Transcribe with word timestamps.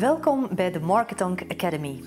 Welkom 0.00 0.48
bij 0.54 0.70
de 0.70 0.80
Marketonk 0.80 1.42
Academy. 1.48 2.02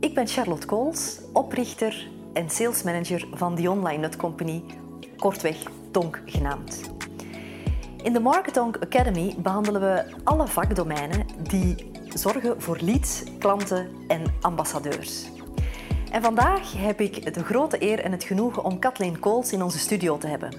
Ik 0.00 0.14
ben 0.14 0.26
Charlotte 0.26 0.66
Kools, 0.66 1.20
oprichter 1.32 2.08
en 2.32 2.50
salesmanager 2.50 3.28
van 3.32 3.54
The 3.54 3.70
Online 3.70 4.00
Nut 4.00 4.16
Company, 4.16 4.64
kortweg 5.16 5.56
Tonk 5.90 6.22
genaamd. 6.24 6.90
In 8.02 8.12
de 8.12 8.20
Marketonk 8.20 8.76
Academy 8.76 9.34
behandelen 9.38 9.80
we 9.80 10.14
alle 10.24 10.46
vakdomeinen 10.46 11.26
die 11.48 11.92
zorgen 12.08 12.62
voor 12.62 12.78
leads, 12.80 13.22
klanten 13.38 13.88
en 14.08 14.22
ambassadeurs. 14.40 15.30
En 16.10 16.22
vandaag 16.22 16.72
heb 16.76 17.00
ik 17.00 17.34
de 17.34 17.44
grote 17.44 17.82
eer 17.82 18.00
en 18.00 18.12
het 18.12 18.24
genoegen 18.24 18.64
om 18.64 18.78
Kathleen 18.78 19.18
Kools 19.18 19.52
in 19.52 19.62
onze 19.62 19.78
studio 19.78 20.18
te 20.18 20.26
hebben. 20.26 20.52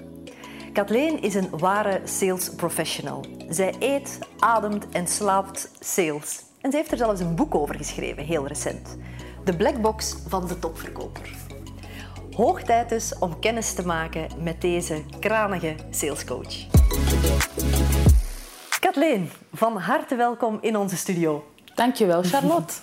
Kathleen 0.72 1.22
is 1.22 1.34
een 1.34 1.58
ware 1.58 2.00
sales 2.04 2.54
professional. 2.54 3.24
Zij 3.48 3.74
eet, 3.78 4.18
ademt 4.38 4.88
en 4.88 5.06
slaapt 5.06 5.70
sales. 5.80 6.48
En 6.60 6.70
ze 6.70 6.76
heeft 6.76 6.90
er 6.90 6.98
zelfs 6.98 7.20
een 7.20 7.34
boek 7.34 7.54
over 7.54 7.74
geschreven, 7.74 8.24
heel 8.24 8.46
recent. 8.46 8.96
De 9.44 9.56
Black 9.56 9.80
Box 9.80 10.16
van 10.28 10.46
de 10.46 10.58
topverkoper. 10.58 11.30
Hoog 12.36 12.62
tijd 12.62 12.88
dus 12.88 13.18
om 13.18 13.38
kennis 13.38 13.74
te 13.74 13.86
maken 13.86 14.28
met 14.42 14.60
deze 14.60 15.02
kranige 15.20 15.74
salescoach. 15.90 16.66
Kathleen, 18.80 19.30
van 19.52 19.76
harte 19.76 20.16
welkom 20.16 20.58
in 20.60 20.76
onze 20.76 20.96
studio. 20.96 21.44
Dankjewel, 21.74 22.22
Charlotte. 22.22 22.74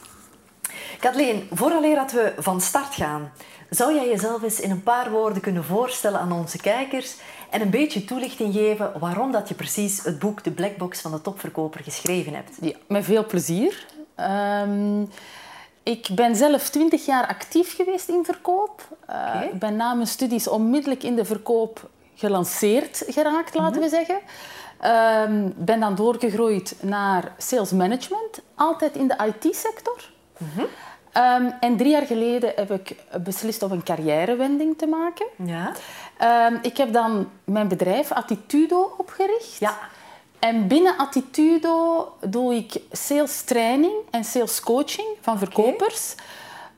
Kathleen, 1.00 1.48
vooraleer 1.52 1.96
dat 1.96 2.12
we 2.12 2.34
van 2.38 2.62
start 2.62 2.96
gaan, 2.96 3.32
zou 3.70 3.94
jij 3.94 4.10
jezelf 4.10 4.44
eens 4.44 4.60
in 4.60 4.72
een 4.72 4.84
paar 4.84 5.12
woorden 5.12 5.42
kunnen 5.42 5.64
voorstellen 5.64 6.20
aan 6.20 6.32
onze 6.32 6.58
kijkers 6.58 7.16
en 7.50 7.62
een 7.62 7.70
beetje 7.70 8.06
toelichting 8.06 8.54
geven 8.54 9.00
waarom 9.00 9.32
dat 9.32 9.48
je 9.50 9.56
precies 9.56 10.04
het 10.04 10.20
boek 10.20 10.44
De 10.44 10.52
Black 10.52 10.78
Box 10.78 11.02
van 11.02 11.12
de 11.12 11.22
topverkoper 11.22 11.84
geschreven 11.84 12.34
hebt? 12.34 12.52
Ja, 12.62 12.74
met 12.88 13.06
veel 13.06 13.26
plezier. 13.26 13.86
Um, 14.64 15.10
ik 15.84 16.08
ben 16.12 16.36
zelf 16.36 16.70
twintig 16.70 17.06
jaar 17.06 17.28
actief 17.28 17.76
geweest 17.76 18.10
in 18.10 18.26
verkoop. 18.26 18.98
Uh, 19.10 19.42
Ik 19.54 19.60
ben 19.60 19.76
na 19.76 19.94
mijn 19.94 20.08
studies 20.08 20.48
onmiddellijk 20.48 21.04
in 21.04 21.16
de 21.16 21.26
verkoop 21.26 21.90
gelanceerd 22.16 23.04
geraakt, 23.08 23.54
laten 23.56 23.82
we 23.82 23.90
zeggen. 23.90 24.20
Um, 25.32 25.54
ben 25.58 25.80
dan 25.80 25.96
doorgegroeid 25.96 26.76
naar 26.82 27.34
sales 27.38 27.72
management, 27.72 28.42
altijd 28.56 28.96
in 28.96 29.08
de 29.08 29.16
IT-sector. 29.26 30.10
Mm 30.38 30.66
um, 31.18 31.54
en 31.60 31.78
drie 31.78 31.92
jaar 31.92 32.06
geleden 32.06 32.52
heb 32.56 32.72
ik 32.72 32.96
beslist 33.24 33.64
om 33.64 33.72
een 33.72 33.84
carrièrewending 33.84 34.78
te 34.78 34.88
maken. 34.88 35.26
Ja. 35.36 35.72
Um, 36.48 36.60
ik 36.62 36.78
heb 36.78 36.94
dan 36.94 37.30
mijn 37.44 37.68
bedrijf 37.68 38.12
Attitudo 38.12 38.94
opgericht. 38.98 39.58
Ja. 39.60 39.78
En 40.40 40.68
binnen 40.68 40.98
Attitudo 40.98 42.08
doe 42.22 42.56
ik 42.56 42.82
sales 42.92 43.42
training 43.42 43.94
en 44.12 44.24
sales 44.24 44.60
coaching 44.60 45.08
van 45.22 45.38
verkopers. 45.38 46.14
Okay. 46.14 46.26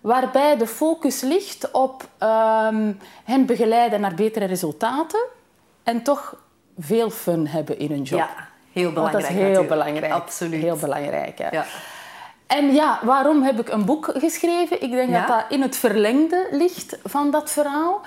Waarbij 0.02 0.58
de 0.58 0.68
focus 0.68 1.22
ligt 1.22 1.72
op 1.72 2.08
um, 2.20 3.00
hen 3.24 3.46
begeleiden 3.46 4.02
naar 4.02 4.16
betere 4.16 4.46
resultaten. 4.46 5.26
En 5.84 6.04
toch 6.04 6.36
veel 6.80 7.10
fun 7.10 7.48
hebben 7.48 7.80
in 7.80 7.90
hun 7.90 8.02
job. 8.02 8.20
Ja, 8.20 8.48
heel 8.72 8.92
belangrijk. 8.92 8.96
Want 8.96 9.12
dat 9.12 9.22
is 9.22 9.28
heel 9.28 9.38
natuurlijk. 9.38 9.70
belangrijk. 9.70 10.14
Absoluut. 10.14 10.62
Heel 10.62 10.76
belangrijk. 10.78 11.38
Hè. 11.38 11.50
Ja. 11.50 11.66
En 12.50 12.74
ja, 12.74 13.00
waarom 13.04 13.44
heb 13.44 13.60
ik 13.60 13.70
een 13.70 13.86
boek 13.86 14.12
geschreven? 14.18 14.82
Ik 14.82 14.92
denk 14.92 15.10
Ja? 15.10 15.20
dat 15.20 15.28
dat 15.28 15.46
in 15.50 15.62
het 15.62 15.76
verlengde 15.76 16.48
ligt 16.52 16.98
van 17.04 17.32
dat 17.32 17.52
verhaal. 17.52 18.02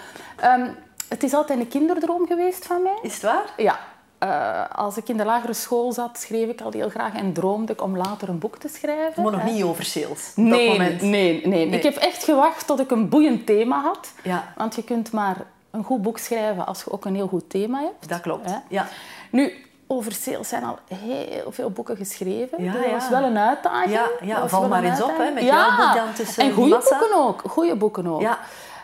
Um, 0.44 0.76
het 1.08 1.22
is 1.22 1.34
altijd 1.34 1.58
een 1.58 1.68
kinderdroom 1.68 2.26
geweest 2.26 2.66
van 2.66 2.82
mij. 2.82 2.98
Is 3.02 3.12
het 3.14 3.22
waar? 3.22 3.44
Ja. 3.56 3.78
Uh, 4.24 4.76
als 4.78 4.96
ik 4.96 5.08
in 5.08 5.16
de 5.16 5.24
lagere 5.24 5.52
school 5.52 5.92
zat, 5.92 6.18
schreef 6.18 6.48
ik 6.48 6.60
al 6.60 6.70
heel 6.72 6.88
graag 6.88 7.14
en 7.14 7.32
droomde 7.32 7.72
ik 7.72 7.82
om 7.82 7.96
later 7.96 8.28
een 8.28 8.38
boek 8.38 8.56
te 8.58 8.68
schrijven. 8.68 9.22
Maar 9.22 9.32
nog 9.32 9.44
niet 9.44 9.62
over 9.62 9.84
sales. 9.84 10.32
op 10.36 10.44
Nee, 10.44 10.68
dat 10.68 10.78
moment. 10.78 11.00
nee, 11.00 11.46
nee, 11.46 11.66
Nee. 11.66 11.76
Ik 11.78 11.82
heb 11.82 11.96
echt 11.96 12.24
gewacht 12.24 12.66
tot 12.66 12.80
ik 12.80 12.90
een 12.90 13.08
boeiend 13.08 13.46
thema 13.46 13.80
had. 13.80 14.12
Ja, 14.22 14.52
Want 14.56 14.74
je 14.74 14.84
kunt 14.84 15.12
maar 15.12 15.36
een 15.70 15.84
goed 15.84 16.02
boek 16.02 16.18
schrijven 16.18 16.66
als 16.66 16.82
je 16.84 16.90
ook 16.92 17.04
een 17.04 17.14
heel 17.14 17.26
goed 17.28 17.50
thema 17.50 17.80
hebt. 17.80 18.08
dat 18.08 18.20
klopt. 18.20 18.50
hè. 18.50 18.56
Ja. 18.68 18.86
Nu, 19.30 19.52
over 19.92 20.12
sales 20.12 20.48
zijn 20.48 20.64
al 20.64 20.78
heel 20.94 21.52
veel 21.52 21.70
boeken 21.70 21.96
geschreven. 21.96 22.64
Ja, 22.64 22.72
dat 22.72 22.84
ja. 22.84 22.90
was 22.90 23.08
wel 23.08 23.22
een 23.22 23.38
uitdaging. 23.38 24.00
Ja, 24.20 24.48
val 24.48 24.68
maar 24.68 24.84
een 24.84 24.90
eens 24.90 25.02
op, 25.02 25.16
hè, 25.16 25.30
met 25.30 25.42
ja. 25.42 25.56
jouw 25.56 25.86
boek 25.86 25.96
dan 25.96 26.12
tussen 26.14 26.42
En 26.42 26.52
goede 26.52 26.82
boeken 26.90 27.16
ook. 27.16 27.42
Goede 27.46 27.76
boeken 27.76 28.06
ook. 28.06 28.20
Ja. 28.20 28.38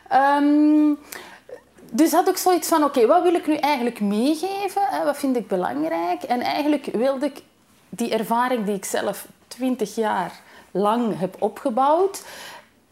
Ehm, 0.09 0.95
dus 1.91 2.13
had 2.13 2.29
ik 2.29 2.37
zoiets 2.37 2.69
van, 2.69 2.85
oké, 2.85 3.07
wat 3.07 3.23
wil 3.23 3.35
ik 3.35 3.47
nu 3.47 3.55
eigenlijk 3.55 4.01
meegeven? 4.01 4.83
Hè? 4.85 5.05
Wat 5.05 5.17
vind 5.17 5.37
ik 5.37 5.49
belangrijk? 5.49 6.23
En 6.23 6.41
eigenlijk 6.41 6.89
wilde 6.93 7.27
ik 7.27 7.43
die 7.89 8.11
ervaring 8.11 8.65
die 8.65 8.75
ik 8.75 8.85
zelf 8.85 9.27
twintig 9.49 9.95
jaar 9.95 10.33
lang 10.71 11.19
heb 11.19 11.37
opgebouwd, 11.39 12.23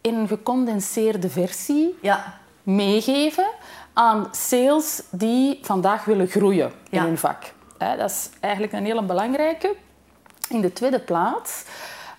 in 0.01 0.15
een 0.15 0.27
gecondenseerde 0.27 1.29
versie 1.29 1.97
ja. 2.01 2.39
meegeven 2.63 3.47
aan 3.93 4.27
sales 4.31 5.01
die 5.09 5.59
vandaag 5.61 6.05
willen 6.05 6.27
groeien 6.27 6.71
in 6.89 6.99
hun 6.99 7.17
vak. 7.17 7.55
Dat 7.77 8.09
is 8.09 8.29
eigenlijk 8.39 8.73
een 8.73 8.85
hele 8.85 9.03
belangrijke. 9.03 9.75
In 10.49 10.61
de 10.61 10.73
tweede 10.73 10.99
plaats 10.99 11.63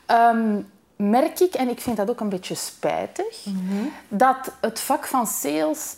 ehm, 0.07 0.61
merk 0.97 1.41
ik, 1.41 1.55
en 1.55 1.69
ik 1.69 1.81
vind 1.81 1.97
dat 1.97 2.11
ook 2.11 2.21
een 2.21 2.29
beetje 2.29 2.55
spijtig, 2.55 3.45
Mhm. 3.45 3.85
dat 4.09 4.53
het 4.61 4.81
vak 4.81 5.07
van 5.07 5.27
sales 5.27 5.97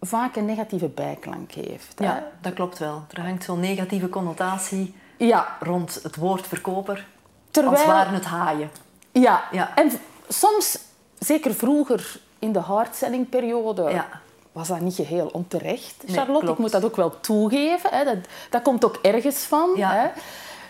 vaak 0.00 0.36
een 0.36 0.44
negatieve 0.44 0.88
bijklank 0.88 1.50
heeft. 1.52 1.98
hè. 1.98 2.04
ja, 2.04 2.24
dat 2.40 2.52
klopt 2.54 2.78
wel. 2.78 3.04
Er 3.12 3.22
hangt 3.22 3.44
zo'n 3.44 3.60
negatieve 3.60 4.08
connotatie 4.08 4.94
ja, 5.16 5.56
rond 5.60 6.00
het 6.02 6.16
woord 6.16 6.46
verkoper. 6.46 7.06
terwijl... 7.50 7.76
Als 7.76 7.86
waren 7.86 8.14
het 8.14 8.24
haaien. 8.24 8.70
Ja. 9.12 9.44
Ja. 9.52 9.76
en 9.76 9.90
soms, 10.28 10.78
zeker 11.18 11.54
vroeger 11.54 12.20
in 12.38 12.52
de 12.52 12.58
hardselling-periode, 12.58 13.82
Ja. 13.82 14.06
Was 14.56 14.68
dat 14.68 14.80
niet 14.80 14.94
geheel 14.94 15.28
onterecht, 15.32 15.94
Charlotte. 16.06 16.50
Ik 16.50 16.58
moet 16.58 16.70
dat 16.72 16.84
ook 16.84 16.96
wel 16.96 17.20
toegeven. 17.20 17.90
Hè. 17.90 18.04
Dat, 18.04 18.16
dat 18.50 18.62
komt 18.62 18.84
ook 18.84 18.98
ergens 19.02 19.36
van. 19.36 19.70
Ja. 19.76 19.90
Hè. 19.92 20.08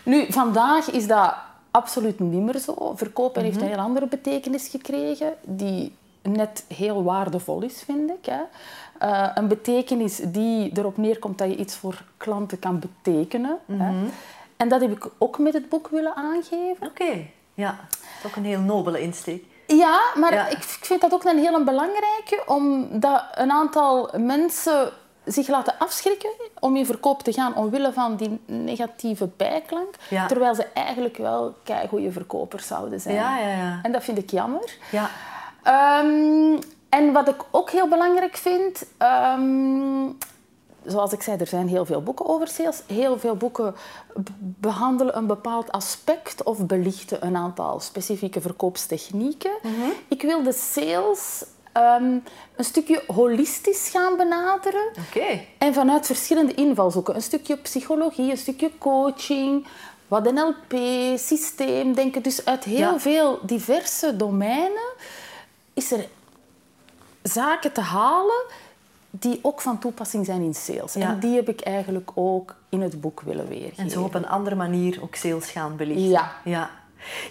Nu, 0.03 0.25
vandaag 0.31 0.89
is 0.91 1.07
dat 1.07 1.33
absoluut 1.71 2.19
niet 2.19 2.41
meer 2.41 2.57
zo. 2.57 2.93
Verkopen 2.95 3.43
heeft 3.43 3.55
Mhm. 3.55 3.63
een 3.65 3.71
heel 3.71 3.79
andere 3.81 4.07
betekenis 4.07 4.67
gekregen, 4.67 5.33
die 5.43 5.95
net 6.21 6.63
heel 6.67 7.03
waardevol 7.03 7.61
is, 7.61 7.81
vind 7.85 8.09
ik. 8.09 8.25
Hè. 8.25 8.41
Eh, 8.99 9.31
een 9.35 9.47
betekenis 9.47 10.15
die 10.23 10.71
erop 10.77 10.97
neerkomt 10.97 11.37
dat 11.37 11.49
je 11.49 11.55
iets 11.55 11.75
voor 11.75 12.03
klanten 12.17 12.59
kan 12.59 12.79
betekenen. 12.79 13.57
Hè. 13.65 13.75
Mhm. 13.91 14.05
En 14.57 14.69
dat 14.69 14.81
heb 14.81 14.91
ik 14.91 15.09
ook 15.17 15.39
met 15.39 15.53
het 15.53 15.69
boek 15.69 15.87
willen 15.87 16.15
aangeven. 16.15 16.87
Oké, 16.87 17.25
ja. 17.53 17.79
Toch 18.21 18.35
een 18.35 18.45
heel 18.45 18.59
nobele 18.59 19.01
insteek. 19.01 19.43
Ja, 19.67 19.99
maar 20.15 20.33
Ja. 20.33 20.47
ik 20.47 20.57
ik 20.57 20.85
vind 20.85 21.01
dat 21.01 21.13
ook 21.13 21.23
een 21.23 21.37
hele 21.39 21.63
belangrijke, 21.63 22.43
omdat 22.45 23.23
een 23.35 23.51
aantal 23.51 24.09
mensen 24.17 24.89
zich 25.25 25.47
laten 25.47 25.73
afschrikken 25.79 26.29
om 26.59 26.75
in 26.75 26.85
verkoop 26.85 27.23
te 27.23 27.33
gaan 27.33 27.55
omwille 27.55 27.93
van 27.93 28.15
die 28.15 28.39
negatieve 28.45 29.29
bijklank, 29.37 29.95
Ja. 30.09 30.25
terwijl 30.27 30.55
ze 30.55 30.65
eigenlijk 30.73 31.17
wel 31.17 31.55
goede 31.89 32.11
verkopers 32.11 32.67
zouden 32.67 32.99
zijn. 33.01 33.15
Ja, 33.15 33.37
ja, 33.37 33.47
ja. 33.47 33.79
En 33.83 33.91
dat 33.91 34.03
vind 34.03 34.17
ik 34.17 34.31
jammer. 34.31 34.75
Ja, 34.91 35.09
Ehm, 35.63 36.57
en 36.89 37.11
wat 37.13 37.27
ik 37.27 37.35
ook 37.51 37.69
heel 37.69 37.87
belangrijk 37.87 38.37
vind, 38.37 38.85
ehm, 38.97 40.05
zoals 40.87 41.13
ik 41.13 41.21
zei, 41.21 41.37
er 41.37 41.47
zijn 41.47 41.67
heel 41.67 41.85
veel 41.85 42.01
boeken 42.03 42.25
over 42.25 42.47
sales. 42.47 42.81
Heel 42.87 43.19
veel 43.19 43.35
boeken 43.35 43.75
behandelen 44.39 45.17
een 45.17 45.27
bepaald 45.27 45.71
aspect 45.71 46.43
of 46.43 46.65
belichten 46.65 47.25
een 47.25 47.35
aantal 47.35 47.79
specifieke 47.79 48.41
verkoopstechnieken. 48.41 49.51
Ik 50.07 50.21
wil 50.21 50.43
de 50.43 50.53
sales 50.53 51.45
ehm, 51.73 52.17
een 52.55 52.63
stukje 52.65 53.03
holistisch 53.07 53.89
gaan 53.89 54.17
benaderen. 54.17 54.91
En 55.57 55.73
vanuit 55.73 56.05
verschillende 56.05 56.53
invalshoeken. 56.53 57.15
Een 57.15 57.21
stukje 57.21 57.57
psychologie, 57.57 58.31
een 58.31 58.37
stukje 58.37 58.71
coaching, 58.77 59.67
wat 60.07 60.31
NLP, 60.33 60.73
systeemdenken. 61.17 62.21
Dus 62.21 62.45
uit 62.45 62.63
heel 62.63 62.77
Ja. 62.77 62.99
veel 62.99 63.39
diverse 63.41 64.15
domeinen 64.17 64.89
is 65.73 65.91
er 65.91 66.07
zaken 67.23 67.73
te 67.73 67.81
halen 67.81 68.43
die 69.19 69.39
ook 69.41 69.61
van 69.61 69.79
toepassing 69.79 70.25
zijn 70.25 70.41
in 70.41 70.53
sales. 70.53 70.93
Ja. 70.93 71.09
En 71.09 71.19
die 71.19 71.35
heb 71.35 71.49
ik 71.49 71.61
eigenlijk 71.61 72.11
ook 72.13 72.55
in 72.69 72.81
het 72.81 73.01
boek 73.01 73.21
willen 73.21 73.47
weergeven. 73.47 73.83
En 73.83 73.89
zo 73.89 74.03
op 74.03 74.13
een 74.13 74.27
andere 74.27 74.55
manier 74.55 74.99
ook 75.01 75.15
sales 75.15 75.49
gaan 75.49 75.75
belichten. 75.75 76.09
Ja. 76.09 76.31
ja. 76.43 76.69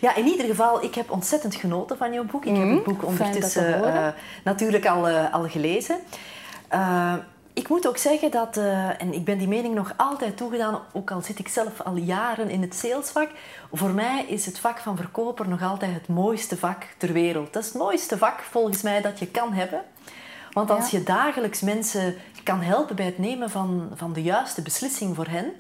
Ja, 0.00 0.15
in 0.15 0.27
ieder 0.27 0.47
geval, 0.47 0.85
ik 0.85 0.94
heb 0.94 1.11
ontzettend 1.11 1.55
genoten 1.55 1.97
van 1.97 2.12
jouw 2.12 2.25
boek. 2.25 2.44
Ik 2.44 2.56
heb 2.56 2.69
het 2.69 2.85
boek 2.85 3.00
dat 3.00 3.00
te 3.00 3.06
ondertussen 3.06 3.94
eh, 3.94 4.09
natuurlijk 4.44 4.87
al, 4.87 5.09
eh, 5.09 5.35
al 5.35 5.49
gelezen. 5.49 5.99
Eh, 6.69 7.15
ik 7.53 7.69
moet 7.69 7.89
ook 7.89 7.97
zeggen 7.97 8.31
dat, 8.31 8.56
en 8.99 9.12
ik 9.12 9.25
ben 9.25 9.39
die 9.39 9.49
mening 9.49 9.75
nog 9.75 9.93
altijd 9.97 10.37
toegedaan, 10.37 10.81
ook 10.93 11.11
al 11.11 11.21
zit 11.21 11.39
ik 11.39 11.49
zelf 11.49 11.81
al 11.81 11.97
jaren 11.97 12.50
in 12.50 12.62
het 12.62 12.75
salesvak, 12.75 13.31
voor 13.73 13.91
mij 13.91 14.25
is 14.29 14.47
het 14.47 14.59
vak 14.59 14.79
van 14.79 14.97
verkoper 14.97 15.49
nog 15.49 15.62
altijd 15.62 15.94
het 15.94 16.09
mooiste 16.09 16.56
vak 16.56 16.82
ter 16.97 17.12
wereld. 17.12 17.53
Dat 17.53 17.62
is 17.62 17.69
het 17.69 17.79
mooiste 17.79 18.19
vak 18.19 18.41
volgens 18.41 18.82
mij 18.82 19.00
dat 19.00 19.19
je 19.19 19.27
kan 19.27 19.53
hebben. 19.53 19.82
Want 20.56 20.70
als 20.70 20.91
Ja. 20.91 20.99
je 20.99 21.05
dagelijks 21.05 21.61
mensen 21.61 22.14
kan 22.43 22.61
helpen 22.61 22.97
bij 22.97 23.05
het 23.05 23.19
nemen 23.19 23.50
van, 23.50 23.91
van 23.94 24.12
de 24.12 24.23
juiste 24.23 24.62
beslissing 24.62 25.17
voor 25.17 25.26
hen, 25.26 25.53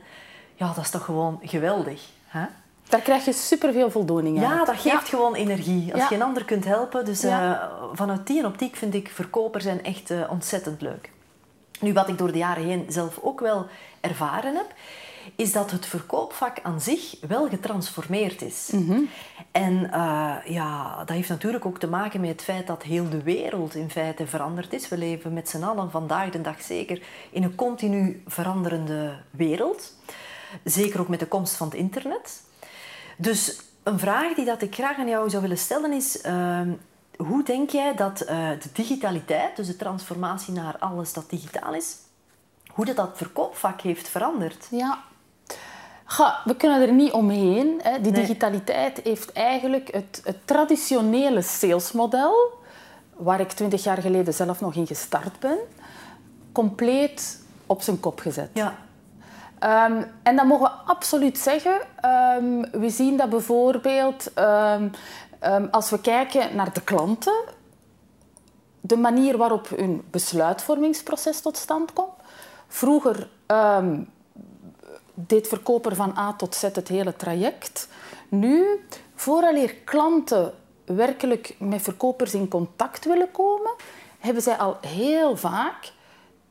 ja, 0.54 0.66
dat 0.74 0.84
is 0.84 0.90
toch 0.90 1.04
gewoon 1.04 1.38
geweldig. 1.42 2.02
Hè? 2.26 2.44
Daar 2.88 3.00
krijg 3.00 3.24
je 3.24 3.32
superveel 3.32 3.90
voldoening 3.90 4.40
Ja, 4.40 4.58
uit. 4.58 4.66
dat 4.66 4.76
geeft 4.76 5.08
gewoon 5.08 5.34
energie. 5.34 5.92
Als 5.92 6.02
Ja. 6.02 6.08
je 6.08 6.14
een 6.14 6.22
ander 6.22 6.44
kunt 6.44 6.64
helpen. 6.64 7.04
Dus 7.04 7.20
Ja. 7.20 7.60
eh, 7.60 7.68
vanuit 7.92 8.26
die 8.26 8.46
optiek 8.46 8.76
vind 8.76 8.94
ik 8.94 9.08
verkoper 9.08 9.60
zijn 9.60 9.84
echt 9.84 10.10
eh, 10.10 10.20
ontzettend 10.30 10.80
leuk. 10.80 11.10
Nu, 11.80 11.92
wat 11.92 12.08
ik 12.08 12.18
door 12.18 12.32
de 12.32 12.38
jaren 12.38 12.64
heen 12.64 12.86
zelf 12.88 13.18
ook 13.22 13.40
wel 13.40 13.66
ervaren 14.00 14.54
heb, 14.54 14.66
is 15.34 15.52
dat 15.52 15.70
het 15.70 15.86
verkoopvak 15.86 16.58
aan 16.62 16.80
zich 16.80 17.16
wel 17.28 17.48
getransformeerd 17.48 18.42
is. 18.42 18.70
En 19.50 19.92
eh, 19.92 20.34
ja, 20.44 20.98
dat 20.98 21.08
heeft 21.08 21.28
natuurlijk 21.28 21.66
ook 21.66 21.78
te 21.78 21.88
maken 21.88 22.20
met 22.20 22.30
het 22.30 22.42
feit 22.42 22.66
dat 22.66 22.82
heel 22.82 23.08
de 23.08 23.22
wereld 23.22 23.74
in 23.74 23.90
feite 23.90 24.26
veranderd 24.26 24.72
is. 24.72 24.88
We 24.88 24.98
leven 24.98 25.32
met 25.32 25.48
z'n 25.48 25.62
allen 25.62 25.90
vandaag 25.90 26.30
de 26.30 26.40
dag 26.40 26.62
zeker 26.62 27.02
in 27.30 27.42
een 27.42 27.54
continu 27.54 28.22
veranderende 28.26 29.18
wereld. 29.30 29.94
Zeker 30.64 31.00
ook 31.00 31.08
met 31.08 31.20
de 31.20 31.26
komst 31.26 31.54
van 31.54 31.66
het 31.66 31.76
internet. 31.76 32.42
Dus 33.16 33.60
een 33.82 33.98
vraag 33.98 34.34
die 34.34 34.44
dat 34.44 34.62
ik 34.62 34.74
graag 34.74 34.98
aan 34.98 35.08
jou 35.08 35.30
zou 35.30 35.42
willen 35.42 35.58
stellen 35.58 35.92
is... 35.92 36.20
ehm, 36.20 36.70
hoe 37.16 37.42
denk 37.42 37.70
jij 37.70 37.94
dat 37.94 38.20
eh, 38.20 38.48
de 38.50 38.68
digitaliteit, 38.72 39.56
dus 39.56 39.66
de 39.66 39.76
transformatie 39.76 40.54
naar 40.54 40.78
alles 40.78 41.12
dat 41.12 41.30
digitaal 41.30 41.74
is, 41.74 41.96
hoe 42.68 42.84
dat, 42.84 42.96
dat 42.96 43.16
verkoopvak 43.16 43.80
heeft 43.80 44.08
veranderd? 44.08 44.66
Ja. 44.70 45.04
Ga, 46.08 46.40
we 46.44 46.56
kunnen 46.56 46.80
er 46.80 46.92
niet 46.92 47.12
omheen. 47.12 47.80
Hè. 47.82 48.00
Die 48.00 48.12
Nee. 48.12 48.20
digitaliteit 48.20 49.00
heeft 49.04 49.32
eigenlijk 49.32 49.92
het, 49.92 50.20
het 50.24 50.36
traditionele 50.44 51.42
salesmodel, 51.42 52.34
waar 53.16 53.40
ik 53.40 53.52
twintig 53.52 53.84
jaar 53.84 53.98
geleden 53.98 54.34
zelf 54.34 54.60
nog 54.60 54.74
in 54.74 54.86
gestart 54.86 55.38
ben, 55.40 55.58
compleet 56.52 57.42
op 57.66 57.82
zijn 57.82 58.00
kop 58.00 58.18
gezet. 58.20 58.50
Ja, 58.52 58.76
Ehm, 59.58 60.02
en 60.22 60.36
dat 60.36 60.44
mogen 60.46 60.64
we 60.64 60.92
absoluut 60.92 61.38
zeggen. 61.38 61.80
Ehm, 62.00 62.60
we 62.80 62.90
zien 62.90 63.16
dat 63.16 63.30
bijvoorbeeld 63.30 64.32
ehm, 64.34 64.88
als 65.70 65.90
we 65.90 66.00
kijken 66.00 66.56
naar 66.56 66.72
de 66.72 66.80
klanten, 66.80 67.44
de 68.80 68.96
manier 68.96 69.36
waarop 69.36 69.68
hun 69.76 70.02
besluitvormingsproces 70.10 71.40
tot 71.40 71.56
stand 71.56 71.92
komt. 71.92 72.12
Vroeger 72.68 73.28
deed 75.16 75.48
verkoper 75.48 75.94
van 75.94 76.14
A 76.18 76.32
tot 76.32 76.54
Z 76.54 76.62
het 76.62 76.88
hele 76.88 77.16
traject. 77.16 77.88
Nu, 78.28 78.80
vooraleer 79.14 79.74
klanten 79.74 80.52
werkelijk 80.84 81.54
met 81.58 81.82
verkopers 81.82 82.34
in 82.34 82.48
contact 82.48 83.04
willen 83.04 83.30
komen, 83.30 83.72
hebben 84.18 84.42
zij 84.42 84.56
al 84.56 84.76
heel 84.80 85.36
vaak 85.36 85.92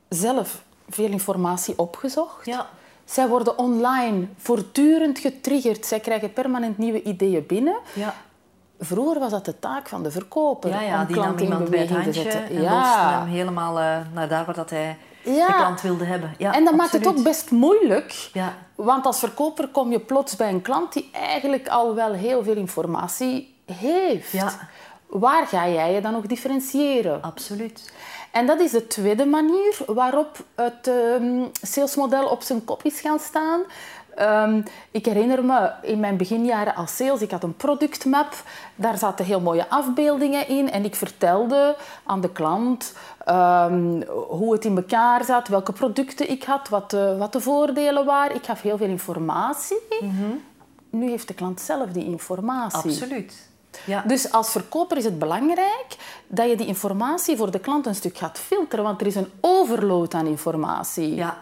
zelf 0.09 0.63
veel 0.89 1.09
informatie 1.09 1.77
opgezocht. 1.77 2.45
ja, 2.45 2.67
Zij 3.05 3.27
worden 3.27 3.57
online 3.57 4.27
voortdurend 4.37 5.19
getriggerd. 5.19 5.85
Zij 5.85 5.99
krijgen 5.99 6.33
permanent 6.33 6.77
nieuwe 6.77 7.03
ideeën 7.03 7.45
binnen. 7.45 7.77
ja. 7.93 8.13
Vroeger 8.79 9.19
was 9.19 9.31
dat 9.31 9.45
de 9.45 9.59
taak 9.59 9.87
van 9.87 10.03
de 10.03 10.11
verkoper 10.11 10.69
ja, 10.69 10.81
ja 10.81 11.01
om 11.01 11.07
klanten 11.13 11.45
in 11.45 11.57
beweging 11.57 12.03
te 12.03 12.13
zetten. 12.13 12.45
en 12.45 12.61
hem 13.19 13.27
helemaal 13.27 13.79
eh, 13.79 13.97
naar 14.13 14.27
daar 14.27 14.45
waar 14.45 14.55
dat 14.55 14.69
hij 14.69 14.97
Ja. 15.25 15.47
de 15.47 15.53
klant 15.53 15.81
wilde 15.81 16.05
hebben. 16.05 16.35
Ja, 16.37 16.53
en 16.53 16.63
dat 16.63 16.75
maakt 16.75 16.91
het 16.91 17.07
ook 17.07 17.23
best 17.23 17.51
moeilijk. 17.51 18.29
Ja. 18.33 18.53
Want 18.75 19.05
als 19.05 19.19
verkoper 19.19 19.67
kom 19.67 19.91
je 19.91 19.99
plots 19.99 20.35
bij 20.35 20.49
een 20.49 20.61
klant 20.61 20.93
die 20.93 21.09
eigenlijk 21.11 21.67
al 21.67 21.95
wel 21.95 22.13
heel 22.13 22.43
veel 22.43 22.55
informatie 22.55 23.55
heeft. 23.65 24.31
Ja. 24.31 24.69
Waar 25.07 25.47
ga 25.47 25.69
jij 25.69 25.93
je 25.93 26.01
dan 26.01 26.11
nog 26.11 26.25
differentiëren? 26.25 27.21
Absoluut. 27.21 27.91
En 28.31 28.45
dat 28.45 28.59
is 28.59 28.71
de 28.71 28.87
tweede 28.87 29.25
manier 29.25 29.77
waarop 29.87 30.45
het 30.55 30.87
ehm, 30.87 31.43
salesmodel 31.61 32.27
op 32.27 32.41
zijn 32.41 32.63
kop 32.63 32.83
is 32.83 32.99
gaan 32.99 33.19
staan. 33.19 33.61
Ehm, 34.15 34.61
ik 34.91 35.05
herinner 35.05 35.45
me 35.45 35.71
in 35.81 35.99
mijn 35.99 36.17
beginjaren 36.17 36.75
als 36.75 36.95
sales, 36.95 37.21
ik 37.21 37.31
had 37.31 37.43
een 37.43 37.55
productmap. 37.55 38.43
Daar 38.75 38.97
zaten 38.97 39.25
heel 39.25 39.39
mooie 39.39 39.69
afbeeldingen 39.69 40.47
in. 40.47 40.71
En 40.71 40.85
ik 40.85 40.95
vertelde 40.95 41.75
aan 42.03 42.21
de 42.21 42.29
klant 42.29 42.93
ehm, 43.25 44.01
hoe 44.27 44.53
het 44.53 44.65
in 44.65 44.75
elkaar 44.75 45.23
zat, 45.23 45.47
welke 45.47 45.71
producten 45.71 46.29
ik 46.29 46.43
had, 46.43 46.69
wat 46.69 46.89
de, 46.89 47.15
wat 47.17 47.33
de 47.33 47.39
voordelen 47.39 48.05
waren. 48.05 48.35
Ik 48.35 48.45
gaf 48.45 48.61
heel 48.61 48.77
veel 48.77 48.87
informatie. 48.87 49.81
Nu 50.89 51.09
heeft 51.09 51.27
de 51.27 51.33
klant 51.33 51.61
zelf 51.61 51.89
die 51.89 52.05
informatie. 52.05 52.91
Absoluut. 52.91 53.47
Ja. 53.85 54.03
Dus 54.07 54.31
als 54.31 54.51
verkoper 54.51 54.97
is 54.97 55.03
het 55.03 55.19
belangrijk 55.19 55.95
dat 56.27 56.49
je 56.49 56.55
die 56.55 56.67
informatie 56.67 57.37
voor 57.37 57.51
de 57.51 57.59
klant 57.59 57.85
een 57.85 57.95
stuk 57.95 58.17
gaat 58.17 58.39
filteren, 58.39 58.85
want 58.85 59.01
er 59.01 59.07
is 59.07 59.15
een 59.15 59.31
overload 59.41 60.13
aan 60.13 60.25
informatie. 60.25 61.15
ja, 61.15 61.37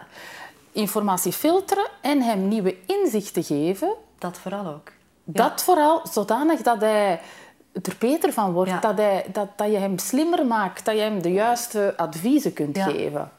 Informatie 0.73 1.31
filteren 1.33 1.87
en 2.01 2.21
hem 2.21 2.47
nieuwe 2.47 2.77
inzichten 2.85 3.43
geven, 3.43 3.93
dat 4.17 4.37
vooral 4.37 4.65
ook. 4.67 4.91
dat 5.23 5.63
vooral 5.63 6.01
zodanig 6.11 6.61
dat 6.61 6.81
hij 6.81 7.21
er 7.81 7.95
beter 7.99 8.33
van 8.33 8.51
wordt, 8.51 8.71
Ja. 8.71 8.79
dat, 8.79 8.97
hij, 8.97 9.25
dat, 9.31 9.47
dat 9.57 9.71
je 9.71 9.77
hem 9.77 9.97
slimmer 9.97 10.45
maakt, 10.45 10.85
dat 10.85 10.95
je 10.95 11.01
hem 11.01 11.21
de 11.21 11.31
juiste 11.31 11.93
adviezen 11.97 12.53
kunt 12.53 12.75
Ja. 12.75 12.83
geven. 12.85 13.31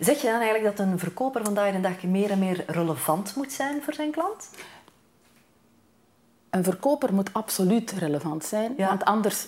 Zeg 0.00 0.20
je 0.20 0.26
dan 0.30 0.40
eigenlijk 0.40 0.76
dat 0.76 0.86
een 0.86 0.98
verkoper 0.98 1.44
vandaag 1.44 1.72
de 1.72 1.80
dag 1.80 2.02
meer 2.02 2.30
en 2.30 2.38
meer 2.38 2.64
relevant 2.66 3.36
moet 3.36 3.52
zijn 3.52 3.82
voor 3.82 3.94
zijn 3.94 4.10
klant? 4.10 4.48
Een 6.50 6.64
verkoper 6.64 7.14
moet 7.14 7.32
absoluut 7.32 7.90
relevant 7.90 8.44
zijn, 8.44 8.74
want 8.76 9.04
anders 9.04 9.46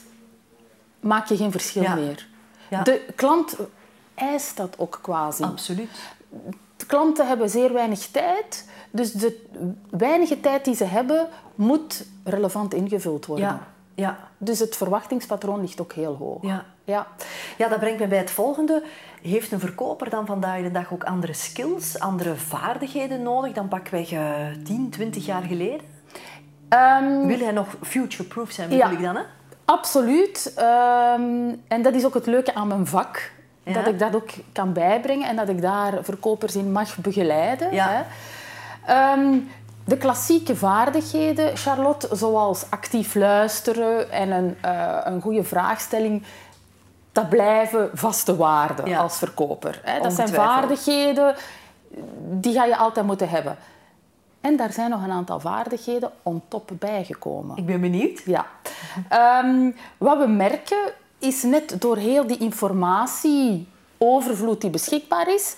maak 1.01 1.27
je 1.29 1.37
geen 1.37 1.51
verschil 1.53 1.95
meer. 1.95 2.27
Ja. 2.71 2.83
De 2.83 3.07
klant 3.17 3.57
eist 4.15 4.57
dat 4.57 4.79
ook 4.79 4.99
quasi. 5.03 5.43
Absoluut. 5.43 5.91
Klanten 6.87 7.27
hebben 7.27 7.51
zeer 7.51 7.73
weinig 7.73 8.07
tijd, 8.07 8.69
dus 8.91 9.13
de 9.13 9.47
weinige 9.91 10.41
tijd 10.41 10.65
die 10.65 10.75
ze 10.75 10.85
hebben 10.85 11.29
moet 11.55 12.07
relevant 12.25 12.75
ingevuld 12.75 13.27
worden. 13.27 13.47
Ja, 13.47 13.61
ja, 13.95 14.19
Dus 14.39 14.59
het 14.59 14.77
verwachtingspatroon 14.77 15.61
ligt 15.61 15.81
ook 15.81 15.93
heel 15.93 16.15
hoog. 16.17 16.43
ja. 16.43 16.65
Ja. 16.85 17.07
Ja, 17.59 17.69
dat 17.69 17.79
brengt 17.79 18.01
me 18.01 18.07
bij 18.07 18.19
het 18.19 18.31
volgende. 18.31 18.83
Heeft 19.23 19.53
een 19.53 19.61
verkoper 19.61 20.11
dan 20.11 20.27
vandaag 20.27 20.63
de 20.63 20.71
dag 20.71 20.93
ook 20.93 21.05
andere 21.05 21.33
skills, 21.33 21.99
andere 21.99 22.37
vaardigheden 22.37 23.23
nodig 23.23 23.53
dan 23.53 23.69
pakweg 23.69 24.13
eh 24.13 24.47
10, 24.65 24.91
20 24.91 25.27
jaar 25.27 25.43
geleden? 25.43 25.81
Ehm, 26.69 27.27
Wil 27.27 27.39
hij 27.39 27.51
nog 27.53 27.77
future-proof 27.83 28.51
zijn, 28.51 28.69
bedoel 28.69 28.85
Ja. 28.85 28.91
ik 28.91 29.03
dan? 29.03 29.17
Hè? 29.17 29.23
Absoluut. 29.65 30.53
Ehm, 30.57 31.55
en 31.69 31.83
dat 31.83 31.95
is 31.95 32.05
ook 32.05 32.15
het 32.15 32.27
leuke 32.27 32.55
aan 32.55 32.69
mijn 32.69 32.87
vak. 32.87 33.33
Ja. 33.63 33.73
Dat 33.73 33.87
ik 33.87 33.99
dat 33.99 34.15
ook 34.15 34.31
kan 34.53 34.73
bijbrengen 34.73 35.29
en 35.29 35.37
dat 35.37 35.49
ik 35.49 35.63
daar 35.63 36.05
verkopers 36.05 36.57
in 36.57 36.73
mag 36.73 36.97
begeleiden. 36.97 37.75
Ja. 37.75 37.89
Hè. 37.89 38.03
Ehm, 38.95 39.39
de 39.85 39.97
klassieke 39.97 40.57
vaardigheden, 40.57 41.57
Charlotte, 41.57 42.09
zoals 42.17 42.65
actief 42.71 43.15
luisteren 43.15 44.11
en 44.11 44.31
een, 44.31 44.57
eh, 44.61 44.99
een 45.05 45.21
goede 45.21 45.45
vraagstelling, 45.45 46.23
dat 47.13 47.29
blijven 47.29 47.91
vaste 47.95 48.37
waarden 48.37 48.89
Ja. 48.89 48.99
als 48.99 49.19
verkoper. 49.19 49.81
Hè. 49.85 50.01
Dat 50.01 50.13
zijn 50.13 50.29
vaardigheden 50.29 51.35
die 52.31 52.55
ga 52.55 52.65
je 52.65 52.77
altijd 52.77 53.07
moeten 53.07 53.29
hebben. 53.29 53.57
En 54.41 54.57
daar 54.57 54.73
zijn 54.73 54.91
nog 54.91 55.03
een 55.03 55.11
aantal 55.11 55.41
vaardigheden 55.41 56.11
on 56.23 56.43
top 56.49 56.71
bijgekomen. 56.79 57.57
Ik 57.57 57.67
ben 57.67 57.81
benieuwd. 57.81 58.23
Ja. 58.25 58.47
Ehm, 59.09 59.71
wat 59.99 60.19
we 60.19 60.27
merken 60.27 60.79
is 61.23 61.43
net 61.43 61.81
door 61.81 61.97
heel 61.97 62.27
die 62.27 62.39
informatieovervloed 62.39 64.61
die 64.61 64.71
beschikbaar 64.71 65.35
is, 65.35 65.55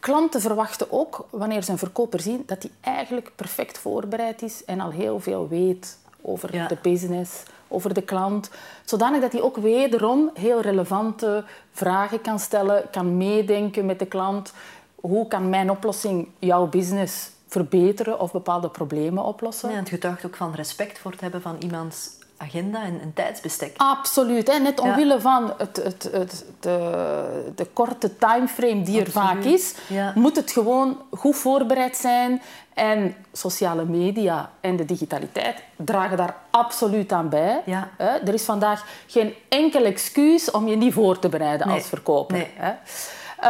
klanten 0.00 0.40
verwachten 0.40 0.92
ook, 0.92 1.26
wanneer 1.30 1.62
ze 1.62 1.70
een 1.70 1.78
verkoper 1.78 2.20
zien, 2.20 2.42
dat 2.46 2.62
hij 2.62 2.70
eigenlijk 2.80 3.32
perfect 3.36 3.78
voorbereid 3.78 4.42
is 4.42 4.64
en 4.64 4.80
al 4.80 4.90
heel 4.90 5.20
veel 5.20 5.48
weet 5.48 5.98
over 6.22 6.54
Ja. 6.54 6.66
de 6.66 6.76
business, 6.82 7.42
over 7.68 7.94
de 7.94 8.02
klant. 8.02 8.50
Zodanig 8.84 9.20
dat 9.20 9.32
hij 9.32 9.40
ook 9.40 9.56
wederom 9.56 10.30
heel 10.34 10.60
relevante 10.60 11.44
vragen 11.72 12.20
kan 12.20 12.38
stellen, 12.38 12.84
kan 12.90 13.16
meedenken 13.16 13.86
met 13.86 13.98
de 13.98 14.06
klant. 14.06 14.52
Hoe 14.94 15.28
kan 15.28 15.48
mijn 15.48 15.70
oplossing 15.70 16.28
jouw 16.38 16.66
business 16.66 17.30
verbeteren 17.48 18.20
of 18.20 18.32
bepaalde 18.32 18.68
problemen 18.68 19.24
oplossen? 19.24 19.68
Ja, 19.68 19.74
en 19.74 19.80
het 19.80 19.88
getuigt 19.88 20.26
ook 20.26 20.36
van 20.36 20.54
respect 20.54 20.98
voor 20.98 21.10
het 21.10 21.20
hebben 21.20 21.42
van 21.42 21.56
iemands 21.58 22.10
agenda 22.42 22.82
en 22.82 23.00
een 23.02 23.12
tijdsbestek. 23.14 23.74
Absoluut. 23.76 24.52
Hè? 24.52 24.58
Net 24.58 24.80
Ja. 24.82 24.88
omwille 24.90 25.20
van 25.20 25.52
het, 25.58 25.76
het, 25.76 26.08
het, 26.12 26.44
de, 26.60 27.52
de 27.54 27.64
korte 27.64 28.16
timeframe 28.16 28.82
die 28.82 29.00
er 29.00 29.10
vaak 29.10 29.42
is, 29.44 29.74
Ja. 29.86 30.12
moet 30.14 30.36
het 30.36 30.50
gewoon 30.50 31.00
goed 31.10 31.36
voorbereid 31.36 31.96
zijn. 31.96 32.42
En 32.74 33.14
sociale 33.32 33.84
media 33.84 34.50
en 34.60 34.76
de 34.76 34.84
digitaliteit 34.84 35.62
dragen 35.76 36.16
daar 36.16 36.34
absoluut 36.50 37.12
aan 37.12 37.28
bij. 37.28 37.62
Ja. 37.66 37.88
Er 37.98 38.34
is 38.34 38.42
vandaag 38.44 38.84
geen 39.06 39.34
enkel 39.48 39.84
excuus 39.84 40.50
om 40.50 40.68
je 40.68 40.76
niet 40.76 40.92
voor 40.94 41.18
te 41.18 41.28
bereiden 41.28 41.66
Nee. 41.66 41.76
als 41.76 41.86
verkoper. 41.88 42.36
Nee. 42.36 42.72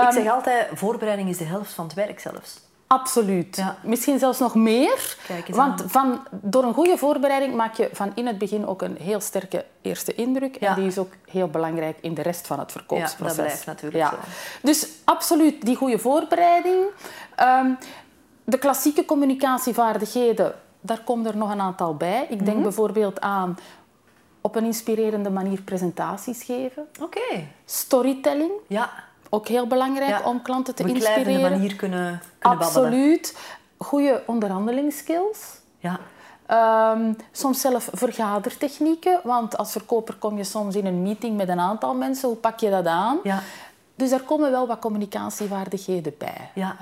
Ik 0.07 0.13
zeg 0.13 0.29
altijd, 0.29 0.67
voorbereiding 0.75 1.29
is 1.29 1.39
de 1.39 1.45
helft 1.45 1.73
van 1.73 1.85
het 1.85 1.95
werk 1.95 2.21
zelfs. 2.21 2.61
Absoluut. 2.93 3.57
Ja. 3.57 3.77
Misschien 3.83 4.19
zelfs 4.19 4.39
nog 4.39 4.55
meer. 4.55 5.17
Want 5.49 5.83
van, 5.87 6.27
door 6.31 6.65
een 6.65 6.75
goede 6.75 6.99
voorbereiding 6.99 7.55
maak 7.55 7.75
je 7.75 7.89
van 7.93 8.13
in 8.15 8.27
het 8.27 8.39
begin 8.39 8.67
ook 8.67 8.83
een 8.83 8.97
heel 8.97 9.21
sterke 9.21 9.65
eerste 9.83 10.15
indruk. 10.15 10.61
Ja. 10.61 10.69
En 10.69 10.75
die 10.75 10.87
is 10.87 10.99
ook 10.99 11.13
heel 11.29 11.49
belangrijk 11.49 11.99
in 12.01 12.15
de 12.15 12.23
rest 12.23 12.47
van 12.47 12.59
het 12.59 12.73
verkoopsproces. 12.73 13.37
Ja, 13.37 13.43
dat 13.43 13.45
blijft 13.45 13.67
natuurlijk 13.67 14.07
zo. 14.07 14.17
Dus 14.63 14.89
absoluut 15.05 15.65
die 15.65 15.77
goede 15.77 15.99
voorbereiding. 15.99 16.85
Ehm, 17.37 17.71
de 18.45 18.59
klassieke 18.59 19.05
communicatievaardigheden 19.05 20.55
daar 20.81 21.01
komen 21.01 21.27
er 21.27 21.37
nog 21.37 21.51
een 21.51 21.61
aantal 21.61 21.95
bij. 21.95 22.27
Ik 22.29 22.45
denk 22.45 22.57
mhm. 22.57 22.63
bijvoorbeeld 22.63 23.21
aan 23.21 23.59
op 24.41 24.57
een 24.57 24.65
inspirerende 24.65 25.31
manier 25.31 25.63
presentaties 25.63 26.43
geven. 26.43 26.89
Oké. 27.01 27.47
Storytelling. 27.65 28.53
Ja. 28.67 28.91
Ook 29.33 29.49
heel 29.49 29.67
belangrijk 29.67 30.27
om 30.27 30.43
klanten 30.43 30.75
te 30.75 30.83
op 30.83 30.89
een 30.89 30.95
inspireren. 30.95 31.51
manier 31.51 31.77
kunnen, 31.77 32.23
kunnen 32.39 32.59
Absoluut. 32.59 33.39
Goede 33.79 34.23
onderhandelingsskills. 34.27 35.39
Ja. 35.79 36.01
Um, 36.93 37.17
soms 37.33 37.61
zelf 37.61 37.89
vergadertechnieken, 37.93 39.21
want 39.25 39.57
als 39.57 39.73
verkoper 39.73 40.15
kom 40.15 40.37
je 40.37 40.45
soms 40.45 40.75
in 40.75 40.87
een 40.87 41.03
meeting 41.03 41.37
met 41.37 41.49
een 41.49 41.61
aantal 41.61 41.95
mensen. 41.95 42.29
Hoe 42.29 42.37
pak 42.37 42.61
je 42.61 42.71
dat 42.71 42.87
aan? 42.87 43.19
Ja. 43.23 43.43
Dus 43.95 44.11
daar 44.11 44.21
komen 44.21 44.51
wel 44.51 44.67
wat 44.67 44.79
communicatievaardigheden 44.79 46.15
bij. 46.19 46.51
Ja. 46.55 46.77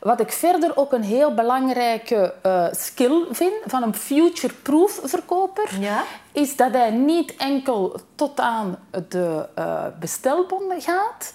Wat 0.00 0.20
ik 0.20 0.32
verder 0.32 0.76
ook 0.76 0.92
een 0.92 1.02
heel 1.02 1.34
belangrijke 1.34 2.34
uh, 2.46 2.66
skill 2.70 3.26
vind 3.30 3.52
van 3.66 3.82
een 3.82 3.94
future-proof 3.94 5.00
verkoper, 5.04 5.80
ja. 5.80 6.02
is 6.32 6.56
dat 6.56 6.72
hij 6.72 6.90
niet 6.90 7.36
enkel 7.36 8.00
tot 8.14 8.40
aan 8.40 8.78
de 9.08 9.48
uh, 9.58 9.84
bestelbonden 9.98 10.80
gaat, 10.80 11.34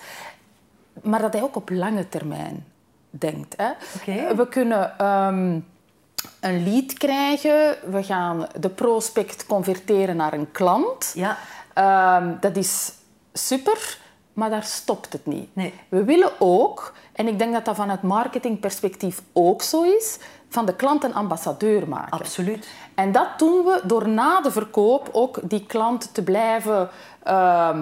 maar 1.02 1.22
dat 1.22 1.34
hij 1.34 1.42
ook 1.42 1.56
op 1.56 1.70
lange 1.70 2.10
termijn 2.10 2.66
denkt. 3.10 3.54
Hè. 3.58 3.70
Okay. 4.02 4.36
We 4.36 4.48
kunnen 4.48 5.06
um, 5.06 5.66
een 6.40 6.64
lead 6.64 6.94
krijgen, 6.94 7.76
we 7.92 8.04
gaan 8.04 8.48
de 8.60 8.70
prospect 8.70 9.46
converteren 9.46 10.16
naar 10.16 10.34
een 10.34 10.52
klant. 10.52 11.14
Ja. 11.16 11.38
Um, 12.18 12.38
dat 12.40 12.56
is 12.56 12.94
super. 13.34 13.98
Maar 14.34 14.50
daar 14.50 14.64
stopt 14.64 15.14
het 15.14 15.26
niet. 15.26 15.56
Nee. 15.56 15.74
We 15.90 16.04
willen 16.04 16.32
ook, 16.40 16.94
en 17.14 17.28
ik 17.28 17.40
denk 17.40 17.54
dat 17.54 17.66
dat 17.66 17.76
vanuit 17.76 18.02
marketingperspectief 18.02 19.22
ook 19.34 19.62
zo 19.62 19.84
is, 19.84 20.20
van 20.50 20.66
de 20.66 20.76
klant 20.76 21.04
een 21.04 21.14
ambassadeur 21.14 21.88
maken. 21.88 22.20
Absoluut. 22.20 22.68
En 22.96 23.12
dat 23.12 23.28
doen 23.38 23.64
we 23.64 23.82
door 23.84 24.08
na 24.08 24.42
de 24.42 24.52
verkoop 24.52 25.10
ook 25.12 25.40
die 25.44 25.66
klant 25.66 26.14
te 26.14 26.24
blijven 26.24 26.90
uh, 27.28 27.80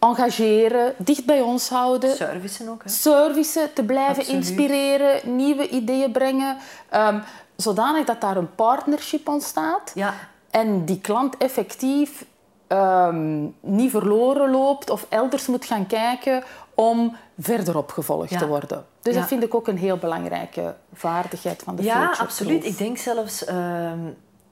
engageren, 0.00 0.94
dicht 0.98 1.24
bij 1.24 1.40
ons 1.40 1.68
houden. 1.68 2.16
Servicen 2.16 2.68
ook. 2.68 2.82
Hè? 2.82 2.90
Servicen, 2.90 3.72
te 3.72 3.84
blijven 3.84 4.26
inspireren, 4.26 5.36
nieuwe 5.36 5.68
ideeën 5.68 6.12
brengen. 6.12 6.56
Um, 6.94 7.22
zodanig 7.56 8.06
dat 8.06 8.20
daar 8.20 8.36
een 8.36 8.54
partnership 8.54 9.28
ontstaat. 9.28 9.92
Ja. 9.94 10.14
En 10.50 10.84
die 10.84 11.00
klant 11.00 11.36
effectief 11.36 12.24
um, 12.68 13.54
niet 13.60 13.90
verloren 13.90 14.50
loopt 14.50 14.90
of 14.90 15.06
elders 15.08 15.46
moet 15.46 15.64
gaan 15.64 15.86
kijken 15.86 16.42
om 16.74 17.16
verder 17.38 17.76
opgevolgd 17.76 18.38
te 18.38 18.46
worden. 18.46 18.84
Dus 19.02 19.14
dat 19.14 19.26
vind 19.26 19.42
ik 19.42 19.54
ook 19.54 19.68
een 19.68 19.78
heel 19.78 19.96
belangrijke 19.96 20.74
vaardigheid 20.92 21.62
van 21.62 21.76
de 21.76 21.82
Ja, 21.82 22.14
absoluut. 22.18 22.64
Ik 22.64 22.78
denk 22.78 22.98
zelfs 22.98 23.48
uh, 23.48 23.92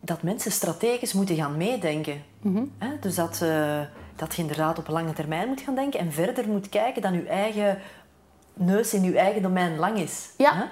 dat 0.00 0.22
mensen 0.22 0.52
strategisch 0.52 1.12
moeten 1.12 1.36
gaan 1.36 1.56
meedenken. 1.56 2.22
Mm 2.40 2.72
Dus 3.00 3.14
dat, 3.14 3.40
uh, 3.42 3.80
dat 4.18 4.34
je 4.34 4.42
inderdaad 4.42 4.78
op 4.78 4.88
lange 4.88 5.12
termijn 5.12 5.48
moet 5.48 5.60
gaan 5.60 5.74
denken 5.74 6.00
en 6.00 6.12
verder 6.12 6.48
moet 6.48 6.68
kijken 6.68 7.02
dan 7.02 7.12
je 7.12 7.26
eigen 7.26 7.78
neus 8.54 8.94
in 8.94 9.02
je 9.02 9.18
eigen 9.18 9.42
domein 9.42 9.76
lang 9.76 9.98
is. 9.98 10.28
Ja. 10.36 10.68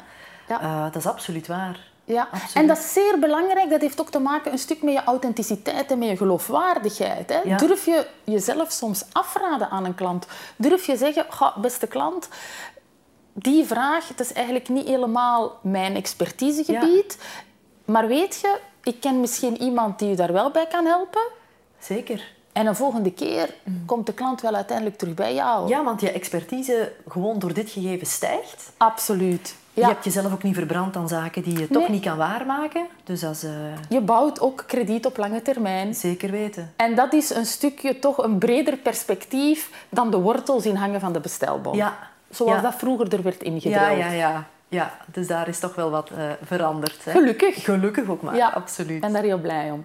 ja. 0.49 0.63
Uh, 0.63 0.85
dat 0.85 0.97
is 0.97 1.07
absoluut 1.07 1.47
waar. 1.47 1.95
Ja, 2.05 2.29
en 2.55 2.67
dat 2.67 2.79
is 2.79 2.93
zeer 2.93 3.19
belangrijk. 3.19 3.71
Dat 3.71 3.81
heeft 3.81 4.01
ook 4.01 4.11
te 4.11 4.19
maken 4.19 4.53
een 4.53 4.59
stuk 4.59 4.83
met 4.83 4.95
je 4.95 5.05
authenticiteit 5.05 5.91
en 5.91 5.99
met 5.99 6.09
je 6.09 6.17
geloofwaardigheid. 6.17 7.33
Hè? 7.33 7.57
Durf 7.57 7.85
je 7.85 8.07
jezelf 8.25 8.71
soms 8.71 9.05
afraden 9.13 9.71
aan 9.71 9.85
een 9.85 9.95
klant? 9.95 10.27
Durf 10.57 10.87
je 10.87 10.97
zeggen, 10.97 11.27
beste 11.61 11.87
klant, 11.87 12.29
die 13.33 13.65
vraag, 13.65 14.07
dat 14.07 14.21
is 14.21 14.33
eigenlijk 14.33 14.69
niet 14.69 14.87
helemaal 14.87 15.59
mijn 15.63 15.97
expertisegebied. 15.97 17.19
Maar 17.85 18.07
weet 18.07 18.41
je, 18.41 18.59
ik 18.83 19.01
ken 19.01 19.21
misschien 19.21 19.63
iemand 19.63 19.99
die 19.99 20.09
je 20.09 20.17
daar 20.17 20.33
wel 20.33 20.51
bij 20.51 20.67
kan 20.67 20.87
helpen. 20.87 21.23
Zeker. 21.79 22.35
En 22.57 22.67
een 22.67 22.77
volgende 22.77 23.13
keer 23.13 23.55
komt 23.87 24.07
de 24.07 24.13
klant 24.13 24.41
wel 24.41 24.55
uiteindelijk 24.55 24.99
terug 24.99 25.15
bij 25.15 25.35
jou. 25.35 25.69
Ja, 25.69 25.85
want 25.85 26.01
je 26.01 26.13
expertise 26.13 26.93
gewoon 27.09 27.39
door 27.39 27.53
dit 27.53 27.71
gegeven 27.71 28.07
stijgt. 28.07 28.73
Absoluut. 28.77 29.57
Je 29.73 29.85
hebt 29.85 30.05
jezelf 30.05 30.33
ook 30.33 30.43
niet 30.43 30.55
verbrand 30.55 30.97
aan 30.97 31.09
zaken 31.09 31.43
die 31.43 31.59
je 31.59 31.69
toch 31.69 31.89
niet 31.89 32.03
kan 32.03 32.17
waarmaken. 32.17 32.87
Dus 33.05 33.25
als, 33.25 33.45
uh... 33.45 33.51
Je 33.89 34.01
bouwt 34.01 34.41
ook 34.41 34.65
krediet 34.67 35.07
op 35.07 35.17
lange 35.17 35.43
termijn. 35.43 35.95
Zeker 35.95 36.31
weten. 36.31 36.73
En 36.77 36.95
dat 36.95 37.13
is 37.13 37.31
een 37.31 37.47
stukje 37.47 37.99
toch 37.99 38.19
een 38.19 38.39
breder 38.39 38.77
perspectief 38.77 39.71
dan 39.89 40.11
de 40.11 40.19
wortels 40.19 40.67
in 40.67 40.77
hangen 40.77 41.01
van 41.01 41.13
de 41.13 41.21
bestelbom. 41.21 41.75
Ja. 41.75 41.99
Zoals 42.31 42.63
dat 42.63 42.75
vroeger 42.75 43.13
er 43.13 43.23
werd 43.23 43.43
ingedrukt. 43.43 43.85
Ja, 43.85 43.91
ja, 43.91 44.11
ja. 44.11 44.47
Ja, 44.69 44.97
dus 45.13 45.27
daar 45.27 45.49
is 45.49 45.59
toch 45.59 45.75
wel 45.75 45.91
wat 45.91 46.11
uh, 46.11 46.31
veranderd. 46.43 47.05
Hè? 47.05 47.13
Gelukkig. 47.13 47.65
Gelukkig 47.65 48.09
ook 48.09 48.23
maar, 48.23 48.37
ja, 48.37 48.49
absoluut. 48.49 48.91
Ik 48.91 49.01
ben 49.01 49.13
daar 49.13 49.23
heel 49.23 49.41
blij 49.41 49.71
om. 49.71 49.85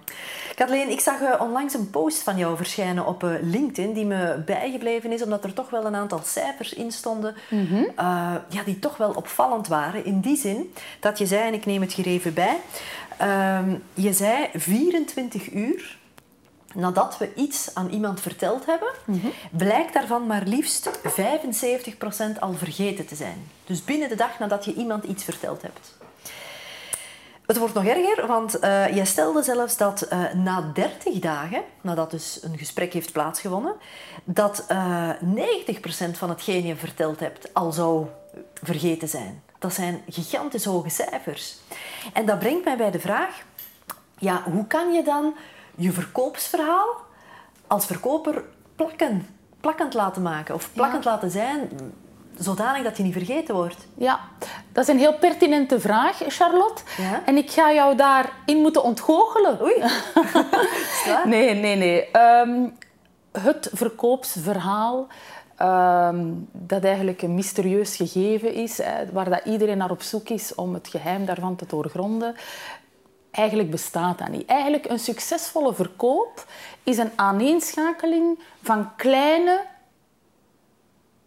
Kathleen, 0.54 0.90
ik 0.90 1.00
zag 1.00 1.20
uh, 1.20 1.34
onlangs 1.40 1.74
een 1.74 1.90
post 1.90 2.22
van 2.22 2.36
jou 2.36 2.56
verschijnen 2.56 3.06
op 3.06 3.22
uh, 3.22 3.34
LinkedIn 3.42 3.92
die 3.92 4.04
me 4.04 4.42
bijgebleven 4.46 5.12
is, 5.12 5.22
omdat 5.22 5.44
er 5.44 5.52
toch 5.52 5.70
wel 5.70 5.84
een 5.86 5.94
aantal 5.94 6.20
cijfers 6.24 6.72
in 6.72 6.92
stonden 6.92 7.34
mm 7.50 7.66
-hmm. 7.66 7.90
ja, 8.48 8.62
die 8.64 8.78
toch 8.78 8.96
wel 8.96 9.10
opvallend 9.10 9.68
waren. 9.68 10.04
In 10.04 10.20
die 10.20 10.36
zin 10.36 10.74
dat 11.00 11.18
je 11.18 11.26
zei, 11.26 11.46
en 11.46 11.54
ik 11.54 11.66
neem 11.66 11.80
het 11.80 11.92
hier 11.92 12.06
even 12.06 12.34
bij, 12.34 12.56
ehm, 13.16 13.74
je 13.94 14.12
zei 14.12 14.48
24 14.54 15.52
uur 15.52 16.00
nadat 16.74 17.18
we 17.18 17.34
iets 17.34 17.74
aan 17.74 17.88
iemand 17.88 18.20
verteld 18.20 18.66
hebben, 18.66 18.88
Mhm. 19.04 19.26
blijkt 19.50 19.92
daarvan 19.94 20.26
maar 20.26 20.42
liefst 20.44 20.90
75% 21.02 22.40
al 22.40 22.52
vergeten 22.52 23.06
te 23.06 23.14
zijn. 23.14 23.46
Dus 23.66 23.84
binnen 23.84 24.08
de 24.08 24.14
dag 24.14 24.38
nadat 24.38 24.64
je 24.64 24.74
iemand 24.74 25.04
iets 25.04 25.24
verteld 25.24 25.62
hebt. 25.62 25.94
Het 27.46 27.58
wordt 27.58 27.74
nog 27.74 27.84
erger, 27.84 28.26
want 28.26 28.64
uh, 28.64 28.94
jij 28.94 29.04
stelde 29.04 29.42
zelfs 29.42 29.76
dat 29.76 30.06
uh, 30.12 30.32
na 30.32 30.70
30 30.74 31.18
dagen, 31.18 31.62
nadat 31.80 32.10
dus 32.10 32.38
een 32.42 32.58
gesprek 32.58 32.92
heeft 32.92 33.12
plaatsgevonden, 33.12 33.74
dat 34.24 34.64
uh, 34.70 35.10
90% 35.20 36.18
van 36.18 36.28
hetgeen 36.28 36.66
je 36.66 36.76
verteld 36.76 37.20
hebt 37.20 37.54
al 37.54 37.72
zou 37.72 38.06
vergeten 38.62 39.08
zijn. 39.08 39.42
Dat 39.58 39.74
zijn 39.74 40.02
gigantisch 40.08 40.64
hoge 40.64 40.88
cijfers. 40.88 41.56
En 42.12 42.26
dat 42.26 42.38
brengt 42.38 42.64
mij 42.64 42.76
bij 42.76 42.90
de 42.90 43.00
vraag, 43.00 43.42
ja, 44.18 44.42
hoe 44.42 44.66
kan 44.66 44.92
je 44.92 45.02
dan 45.02 45.34
je 45.82 45.92
verkoopsverhaal 45.92 46.96
als 47.66 47.86
verkoper 47.86 48.44
plakken, 48.76 49.26
plakkend 49.60 49.94
laten 49.94 50.22
maken 50.22 50.54
of 50.54 50.72
plakkend 50.72 51.04
Ja. 51.04 51.10
laten 51.10 51.30
zijn, 51.30 51.70
zodanig 52.38 52.82
dat 52.82 52.96
je 52.96 53.02
niet 53.02 53.12
vergeten 53.12 53.54
wordt. 53.54 53.86
Ja, 53.94 54.20
dat 54.72 54.84
is 54.84 54.94
een 54.94 54.98
heel 54.98 55.14
pertinente 55.18 55.80
vraag, 55.80 56.22
Charlotte. 56.28 56.82
Ja? 56.98 57.22
En 57.24 57.36
ik 57.36 57.50
ga 57.50 57.72
jou 57.72 57.96
daarin 57.96 58.56
moeten 58.60 58.82
ontgoochelen. 58.82 59.62
Oei? 59.62 59.74
Nee, 61.24 61.54
nee, 61.54 61.76
nee. 61.76 62.10
Ehm, 62.10 62.66
het 63.32 63.70
verkoopsverhaal, 63.72 65.06
ehm, 65.56 66.24
dat 66.52 66.84
eigenlijk 66.84 67.22
een 67.22 67.34
mysterieus 67.34 67.96
gegeven 67.96 68.54
is, 68.54 68.78
hè, 68.82 69.12
waar 69.12 69.30
dat 69.30 69.40
iedereen 69.44 69.78
naar 69.78 69.90
op 69.90 70.02
zoek 70.02 70.28
is 70.28 70.54
om 70.54 70.74
het 70.74 70.88
geheim 70.88 71.24
daarvan 71.24 71.56
te 71.56 71.64
doorgronden, 71.66 72.34
eigenlijk 73.32 73.70
bestaat 73.70 74.18
dat 74.18 74.28
niet. 74.28 74.46
Eigenlijk 74.46 74.84
een 74.90 74.98
succesvolle 74.98 75.74
verkoop 75.74 76.46
is 76.82 76.98
een 76.98 77.12
aaneenschakeling 77.16 78.38
van 78.62 78.96
kleine, 78.96 79.64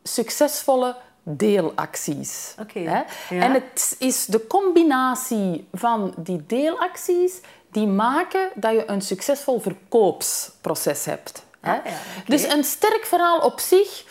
succesvolle 0.03 0.95
deelacties. 1.23 2.55
Oké, 2.59 2.79
Hè? 2.79 3.01
ja. 3.35 3.41
En 3.41 3.53
het 3.53 3.95
is 3.99 4.25
de 4.25 4.47
combinatie 4.47 5.67
van 5.73 6.13
die 6.17 6.43
deelacties 6.47 7.39
die 7.71 7.87
maken 7.87 8.49
dat 8.55 8.71
je 8.71 8.89
een 8.89 9.01
succesvol 9.01 9.59
verkoopsproces 9.59 11.05
hebt. 11.05 11.45
Hè? 11.59 11.71
Ah, 11.77 11.85
ja, 11.85 11.91
oké. 12.19 12.29
Dus 12.31 12.43
een 12.43 12.63
sterk 12.63 13.05
verhaal 13.05 13.39
op 13.39 13.59
zich 13.59 14.03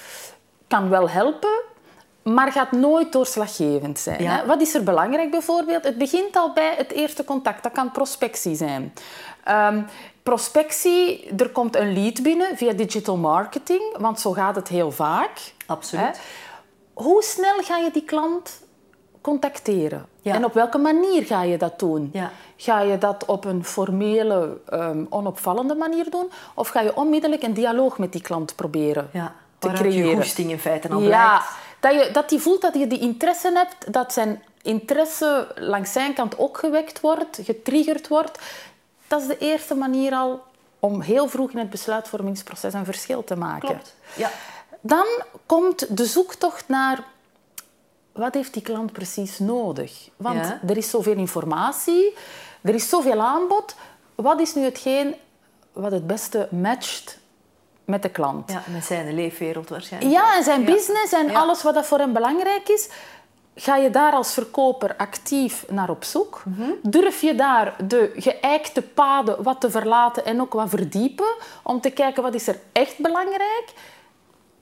kan 0.68 0.88
wel 0.88 1.10
helpen, 1.10 1.60
maar 2.24 2.52
gaat 2.52 2.72
nooit 2.72 3.12
doorslaggevend 3.12 3.98
zijn. 3.98 4.22
Ja. 4.22 4.36
Hè? 4.36 4.46
Wat 4.46 4.60
is 4.60 4.74
er 4.74 4.82
belangrijk 4.82 5.30
bijvoorbeeld? 5.30 5.84
Het 5.84 5.98
begint 5.98 6.36
al 6.36 6.52
bij 6.52 6.74
het 6.76 6.92
eerste 6.92 7.24
contact. 7.24 7.62
Dat 7.62 7.72
kan 7.72 7.90
prospectie 7.90 8.54
zijn. 8.56 8.92
Ehm, 9.44 9.82
prospectie, 10.22 11.30
er 11.36 11.50
komt 11.50 11.76
een 11.76 11.92
lead 11.92 12.22
binnen 12.22 12.56
via 12.56 12.72
digital 12.72 13.16
marketing, 13.16 13.96
want 13.98 14.20
zo 14.20 14.32
gaat 14.32 14.56
het 14.56 14.68
heel 14.68 14.90
vaak. 14.90 15.30
Absoluut. 15.66 16.04
Hè? 16.04 16.10
Hoe 16.92 17.22
snel 17.22 17.62
ga 17.62 17.76
je 17.76 17.90
die 17.92 18.04
klant 18.04 18.62
contacteren? 19.20 20.06
Ja. 20.22 20.34
En 20.34 20.44
op 20.44 20.54
welke 20.54 20.78
manier 20.78 21.24
ga 21.24 21.42
je 21.42 21.56
dat 21.58 21.78
doen? 21.78 22.10
Ja. 22.12 22.30
Ga 22.56 22.80
je 22.80 22.98
dat 22.98 23.24
op 23.24 23.44
een 23.44 23.64
formele, 23.64 24.56
ehm, 24.68 25.04
onopvallende 25.08 25.74
manier 25.74 26.10
doen? 26.10 26.30
Of 26.54 26.68
ga 26.68 26.80
je 26.80 26.96
onmiddellijk 26.96 27.42
een 27.42 27.54
dialoog 27.54 27.98
met 27.98 28.12
die 28.12 28.20
klant 28.22 28.54
proberen 28.56 29.08
Ja, 29.12 29.34
te 29.58 29.66
waaruit 29.68 29.94
je 29.94 30.00
creëren? 30.00 30.16
goesting 30.22 30.50
in 30.50 30.58
feite 30.58 30.88
al 30.88 31.00
Ja, 31.00 31.06
blijkt. 31.06 31.44
Dat, 31.84 31.94
je, 31.94 32.10
dat 32.12 32.30
hij 32.30 32.38
voelt 32.38 32.60
dat 32.60 32.74
je 32.74 32.86
die 32.86 32.98
interesse 32.98 33.50
hebt, 33.54 33.92
dat 33.92 34.12
zijn 34.12 34.42
interesse 34.62 35.48
langs 35.54 35.92
zijn 35.92 36.14
kant 36.14 36.38
ook 36.38 36.58
gewekt 36.58 37.00
wordt, 37.00 37.38
getriggerd 37.42 38.08
wordt. 38.08 38.38
Dat 39.06 39.20
is 39.20 39.26
de 39.26 39.38
eerste 39.38 39.74
manier 39.74 40.12
al 40.12 40.42
om 40.78 41.00
heel 41.00 41.28
vroeg 41.28 41.50
in 41.50 41.58
het 41.58 41.70
besluitvormingsproces 41.70 42.72
een 42.72 42.84
verschil 42.84 43.24
te 43.24 43.36
maken. 43.36 43.68
Klopt. 43.68 43.94
Ja. 44.16 44.30
Dan 44.80 45.06
komt 45.46 45.96
de 45.96 46.04
zoektocht 46.04 46.68
naar 46.68 47.04
wat 48.12 48.34
heeft 48.34 48.52
die 48.52 48.62
klant 48.62 48.92
precies 48.92 49.38
nodig? 49.38 50.08
Want 50.16 50.54
er 50.66 50.76
is 50.76 50.90
zoveel 50.90 51.16
informatie, 51.16 52.14
er 52.60 52.74
is 52.74 52.88
zoveel 52.88 53.20
aanbod. 53.20 53.74
Wat 54.14 54.40
is 54.40 54.54
nu 54.54 54.62
hetgeen 54.62 55.14
wat 55.72 55.92
het 55.92 56.06
beste 56.06 56.48
matcht 56.50 57.18
met 57.84 58.02
de 58.02 58.08
klant? 58.08 58.52
Ja, 58.52 58.62
met 58.72 58.84
zijn 58.84 59.14
leefwereld 59.14 59.68
waarschijnlijk. 59.68 60.12
Ja, 60.12 60.36
en 60.36 60.44
zijn 60.44 60.64
business 60.64 61.12
en 61.12 61.34
alles 61.34 61.62
wat 61.62 61.74
dat 61.74 61.86
voor 61.86 61.98
hem 61.98 62.12
belangrijk 62.12 62.68
is. 62.68 62.88
Ga 63.56 63.76
je 63.76 63.90
daar 63.90 64.12
als 64.12 64.32
verkoper 64.32 64.96
actief 64.96 65.64
naar 65.68 65.90
op 65.90 66.04
zoek? 66.04 66.42
Mhm. 66.44 66.70
Durf 66.82 67.20
je 67.20 67.34
daar 67.34 67.74
de 67.86 68.12
geëikte 68.16 68.82
paden 68.82 69.42
wat 69.42 69.60
te 69.60 69.70
verlaten 69.70 70.24
en 70.24 70.40
ook 70.40 70.52
wat 70.52 70.68
verdiepen 70.68 71.34
om 71.62 71.80
te 71.80 71.90
kijken 71.90 72.22
wat 72.22 72.34
is 72.34 72.48
er 72.48 72.58
echt 72.72 72.98
belangrijk? 72.98 73.72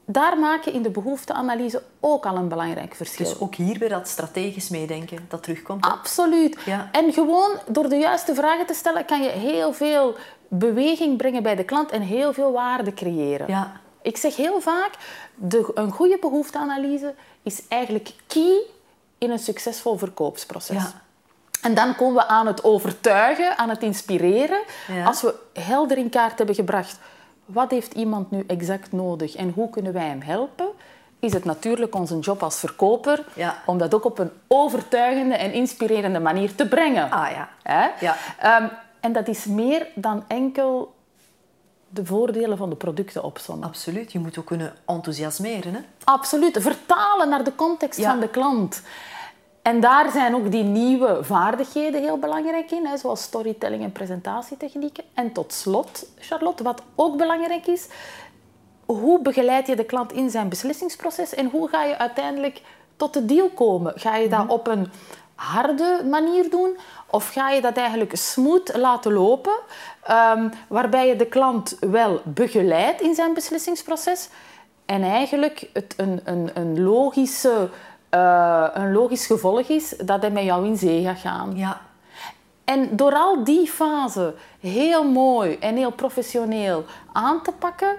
daar 0.04 0.38
maak 0.38 0.64
je 0.64 0.70
in 0.70 0.82
de 0.82 0.90
behoefteanalyse 0.90 1.82
ook 2.00 2.26
al 2.26 2.36
een 2.36 2.48
belangrijk 2.48 2.94
verschil. 2.94 3.26
Dus 3.26 3.40
ook 3.40 3.54
hier 3.54 3.78
weer 3.78 3.88
dat 3.88 4.08
strategisch 4.08 4.68
meedenken 4.68 5.26
dat 5.28 5.42
terugkomt. 5.42 5.84
Absoluut. 5.84 6.58
Ja. 6.64 6.88
En 6.92 7.12
gewoon 7.12 7.58
door 7.66 7.88
de 7.88 7.96
juiste 7.96 8.34
vragen 8.34 8.66
te 8.66 8.74
stellen 8.74 9.04
kan 9.04 9.22
je 9.22 9.28
heel 9.28 9.72
veel 9.72 10.14
beweging 10.58 11.16
brengen 11.16 11.42
bij 11.42 11.54
de 11.54 11.64
klant 11.64 11.90
en 11.90 12.02
heel 12.02 12.32
veel 12.32 12.52
waarde 12.52 12.94
creëren. 12.94 13.46
Ja. 13.48 13.72
Ik 14.02 14.16
zeg 14.16 14.36
heel 14.36 14.60
vaak, 14.60 14.90
de, 15.34 15.70
een 15.74 15.90
goede 15.90 16.18
behoefteanalyse 16.20 17.14
is 17.42 17.68
eigenlijk 17.68 18.12
key 18.26 18.60
in 19.18 19.30
een 19.30 19.38
succesvol 19.38 19.98
verkoopsproces. 19.98 20.76
Ja. 20.76 21.02
En 21.62 21.74
dan 21.74 21.96
komen 21.96 22.14
we 22.14 22.28
aan 22.28 22.46
het 22.46 22.64
overtuigen, 22.64 23.58
aan 23.58 23.68
het 23.68 23.82
inspireren. 23.82 24.62
Als 25.04 25.22
we 25.22 25.34
helder 25.52 25.98
in 25.98 26.08
kaart 26.08 26.38
hebben 26.38 26.54
gebracht 26.54 26.98
wat 27.44 27.70
heeft 27.70 27.92
iemand 27.92 28.30
nu 28.30 28.44
exact 28.46 28.92
nodig 28.92 29.36
en 29.36 29.52
hoe 29.54 29.70
kunnen 29.70 29.92
wij 29.92 30.06
hem 30.06 30.22
helpen, 30.22 30.68
is 31.18 31.32
het 31.32 31.44
natuurlijk 31.44 31.94
onze 31.94 32.18
job 32.18 32.42
als 32.42 32.58
verkoper 32.58 33.24
om 33.66 33.78
dat 33.78 33.94
ook 33.94 34.04
op 34.04 34.18
een 34.18 34.30
overtuigende 34.46 35.34
en 35.34 35.52
inspirerende 35.52 36.20
manier 36.20 36.54
te 36.54 36.68
brengen. 36.68 37.10
Ah 37.10 37.30
ja. 37.30 37.48
Hè? 37.62 37.88
ja. 38.00 38.16
Ehm, 38.38 38.66
en 39.02 39.12
dat 39.12 39.28
is 39.28 39.44
meer 39.44 39.86
dan 39.94 40.24
enkel 40.28 40.94
de 41.88 42.04
voordelen 42.04 42.56
van 42.56 42.70
de 42.70 42.76
producten 42.76 43.22
opzommen. 43.22 43.68
Absoluut. 43.68 44.12
Je 44.12 44.18
moet 44.18 44.38
ook 44.38 44.46
kunnen 44.46 44.74
enthousiasmeren. 44.86 45.74
Hè? 45.74 45.80
Absoluut. 46.04 46.58
Vertalen 46.60 47.28
naar 47.28 47.44
de 47.44 47.54
context 47.54 48.02
van 48.04 48.20
de 48.20 48.28
klant. 48.28 48.82
En 49.62 49.80
daar 49.80 50.10
zijn 50.10 50.34
ook 50.34 50.50
die 50.50 50.64
nieuwe 50.64 51.18
vaardigheden 51.24 52.00
heel 52.00 52.18
belangrijk 52.18 52.70
in, 52.70 52.86
hè, 52.86 52.96
zoals 52.96 53.22
storytelling 53.22 53.82
en 53.82 53.92
presentatietechnieken. 53.92 55.04
En 55.14 55.32
tot 55.32 55.52
slot, 55.52 56.06
Charlotte, 56.18 56.62
wat 56.62 56.82
ook 56.94 57.16
belangrijk 57.16 57.66
is, 57.66 57.88
hoe 58.86 59.22
begeleid 59.22 59.66
je 59.66 59.76
de 59.76 59.84
klant 59.84 60.12
in 60.12 60.30
zijn 60.30 60.48
beslissingsproces 60.48 61.34
en 61.34 61.50
hoe 61.50 61.68
ga 61.68 61.84
je 61.84 61.98
uiteindelijk 61.98 62.62
tot 62.96 63.12
de 63.12 63.24
deal 63.24 63.48
komen? 63.48 63.92
Ga 63.96 64.16
je 64.16 64.28
dat 64.28 64.44
mhm. 64.44 64.52
op 64.52 64.66
een 64.66 64.90
harde 65.34 66.04
manier 66.10 66.50
doen 66.50 66.76
of 67.12 67.28
ga 67.28 67.50
je 67.50 67.60
dat 67.60 67.76
eigenlijk 67.76 68.16
smooth 68.16 68.76
laten 68.76 69.12
lopen, 69.12 69.58
um, 70.10 70.50
waarbij 70.68 71.08
je 71.08 71.16
de 71.16 71.26
klant 71.26 71.76
wel 71.80 72.20
begeleidt 72.24 73.00
in 73.00 73.14
zijn 73.14 73.34
beslissingsproces 73.34 74.28
en 74.86 75.02
eigenlijk 75.02 75.68
het 75.72 75.94
een, 75.96 76.20
een, 76.24 76.50
een 76.54 76.82
logische 76.82 77.68
uh, 78.14 78.66
een 78.72 78.92
logisch 78.92 79.26
gevolg 79.26 79.68
is 79.68 79.94
dat 80.04 80.20
hij 80.20 80.30
met 80.30 80.44
jou 80.44 80.66
in 80.66 80.76
zee 80.76 81.02
gaat 81.02 81.18
gaan. 81.18 81.56
Ja. 81.56 81.80
En 82.64 82.96
door 82.96 83.14
al 83.14 83.44
die 83.44 83.66
fasen 83.66 84.34
heel 84.60 85.04
mooi 85.04 85.56
en 85.60 85.76
heel 85.76 85.92
professioneel 85.92 86.84
aan 87.12 87.42
te 87.42 87.52
pakken, 87.52 87.96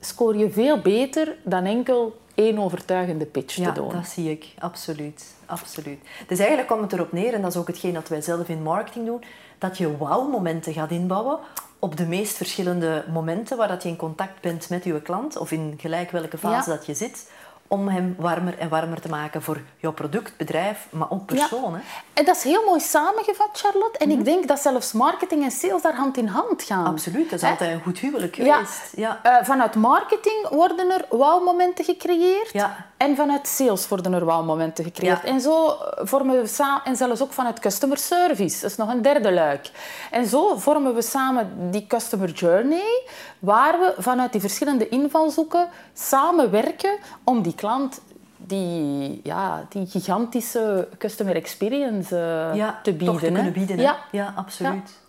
scoor 0.00 0.36
je 0.36 0.50
veel 0.50 0.78
beter 0.78 1.36
dan 1.42 1.64
enkel 1.64 2.20
één 2.34 2.58
overtuigende 2.58 3.26
pitch 3.26 3.54
te 3.54 3.72
doen. 3.72 3.86
Ja, 3.86 3.92
dat 3.92 4.06
zie 4.06 4.30
ik. 4.30 4.46
Absoluut. 4.58 5.24
Absoluut. 5.46 5.98
Dus 6.26 6.38
eigenlijk 6.38 6.68
komt 6.68 6.82
het 6.82 6.92
erop 6.92 7.12
neer, 7.12 7.34
en 7.34 7.42
dat 7.42 7.50
is 7.50 7.56
ook 7.56 7.66
hetgeen 7.66 7.94
dat 7.94 8.08
wij 8.08 8.20
zelf 8.20 8.48
in 8.48 8.62
marketing 8.62 9.06
doen, 9.06 9.24
dat 9.58 9.78
je 9.78 9.96
wow-momenten 9.96 10.72
gaat 10.72 10.90
inbouwen 10.90 11.38
op 11.78 11.96
de 11.96 12.06
meest 12.06 12.36
verschillende 12.36 13.04
momenten 13.12 13.56
waar 13.56 13.68
dat 13.68 13.82
je 13.82 13.88
in 13.88 13.96
contact 13.96 14.40
bent 14.40 14.68
met 14.68 14.84
je 14.84 15.02
klant 15.02 15.36
of 15.36 15.52
in 15.52 15.74
gelijk 15.76 16.10
welke 16.10 16.38
fase 16.38 16.70
dat 16.70 16.86
je 16.86 16.94
zit 16.94 17.30
om 17.72 17.88
hem 17.88 18.14
warmer 18.18 18.58
en 18.58 18.68
warmer 18.68 19.00
te 19.00 19.08
maken 19.08 19.42
voor 19.42 19.60
jouw 19.76 19.92
product, 19.92 20.36
bedrijf, 20.36 20.86
maar 20.90 21.10
ook 21.10 21.26
persoon. 21.26 21.80
En 22.12 22.24
dat 22.24 22.36
is 22.36 22.42
heel 22.42 22.64
mooi 22.64 22.80
samengevat, 22.80 23.48
Charlotte. 23.52 23.98
En 23.98 24.10
ik 24.10 24.16
mhm. 24.16 24.24
denk 24.24 24.48
dat 24.48 24.60
zelfs 24.60 24.92
marketing 24.92 25.42
en 25.42 25.50
sales 25.50 25.82
daar 25.82 25.94
hand 25.94 26.16
in 26.16 26.26
hand 26.26 26.62
gaan. 26.62 26.86
Absoluut, 26.86 27.30
dat 27.30 27.42
is 27.42 27.48
altijd 27.48 27.72
een 27.72 27.82
goed 27.82 27.98
huwelijk 27.98 28.34
geweest. 28.34 28.92
Ja. 28.96 29.20
ja. 29.22 29.40
Uh, 29.40 29.46
vanuit 29.46 29.74
marketing 29.74 30.48
worden 30.48 30.90
er 30.90 31.04
wow-momenten 31.10 31.84
gecreëerd. 31.84 32.52
Ja. 32.52 32.76
En 32.96 33.16
vanuit 33.16 33.48
sales 33.48 33.88
worden 33.88 34.12
er 34.12 34.24
wow-momenten 34.24 34.84
gecreëerd. 34.84 35.24
En 35.24 35.40
zo 35.40 35.76
vormen 35.96 36.40
we 36.40 36.46
samen, 36.46 36.84
en 36.84 36.96
zelfs 36.96 37.22
ook 37.22 37.32
vanuit 37.32 37.58
customer 37.58 37.98
service, 37.98 38.60
dat 38.60 38.70
is 38.70 38.76
nog 38.76 38.88
een 38.88 39.02
derde 39.02 39.32
luik. 39.32 39.70
En 40.10 40.26
zo 40.26 40.56
vormen 40.56 40.94
we 40.94 41.02
samen 41.02 41.70
die 41.70 41.86
customer 41.86 42.30
journey, 42.30 43.06
waar 43.38 43.78
we 43.78 43.94
vanuit 43.98 44.32
die 44.32 44.40
verschillende 44.40 44.88
invalshoeken 44.88 45.68
samenwerken 45.92 46.98
om 47.24 47.42
die 47.42 47.54
klant 47.62 48.00
die, 48.36 49.20
ja, 49.22 49.66
die 49.68 49.86
gigantische 49.86 50.88
customer 50.98 51.36
experience 51.36 52.14
uh, 52.56 52.68
te 52.82 52.92
bieden. 52.92 53.18
te 53.18 53.26
kunnen 53.26 53.52
bieden. 53.52 53.78
Ja. 53.78 53.98
ja, 54.10 54.32
absoluut. 54.36 55.00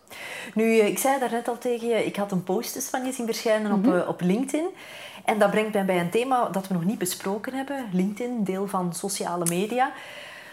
Nu, 0.54 0.80
eh, 0.80 0.88
ik 0.88 0.98
zei 0.98 1.20
daarnet 1.20 1.48
al 1.48 1.58
tegen 1.58 1.88
je, 1.88 2.06
ik 2.06 2.16
had 2.16 2.32
een 2.32 2.44
post 2.44 2.90
van 2.90 3.06
je 3.06 3.12
zien 3.12 3.26
verschijnen 3.26 3.72
op, 3.72 3.86
mhm. 3.86 3.98
eh, 3.98 4.08
op 4.08 4.22
LinkedIn. 4.22 4.68
En 5.26 5.40
dat 5.40 5.52
brengt 5.52 5.74
mij 5.74 5.86
bij 5.86 6.00
een 6.00 6.10
thema 6.10 6.50
dat 6.50 6.68
we 6.68 6.74
nog 6.74 6.86
niet 6.86 6.98
besproken 6.98 7.54
hebben. 7.54 7.86
LinkedIn, 7.92 8.44
deel 8.44 8.68
van 8.68 8.94
sociale 8.94 9.46
media. 9.50 9.92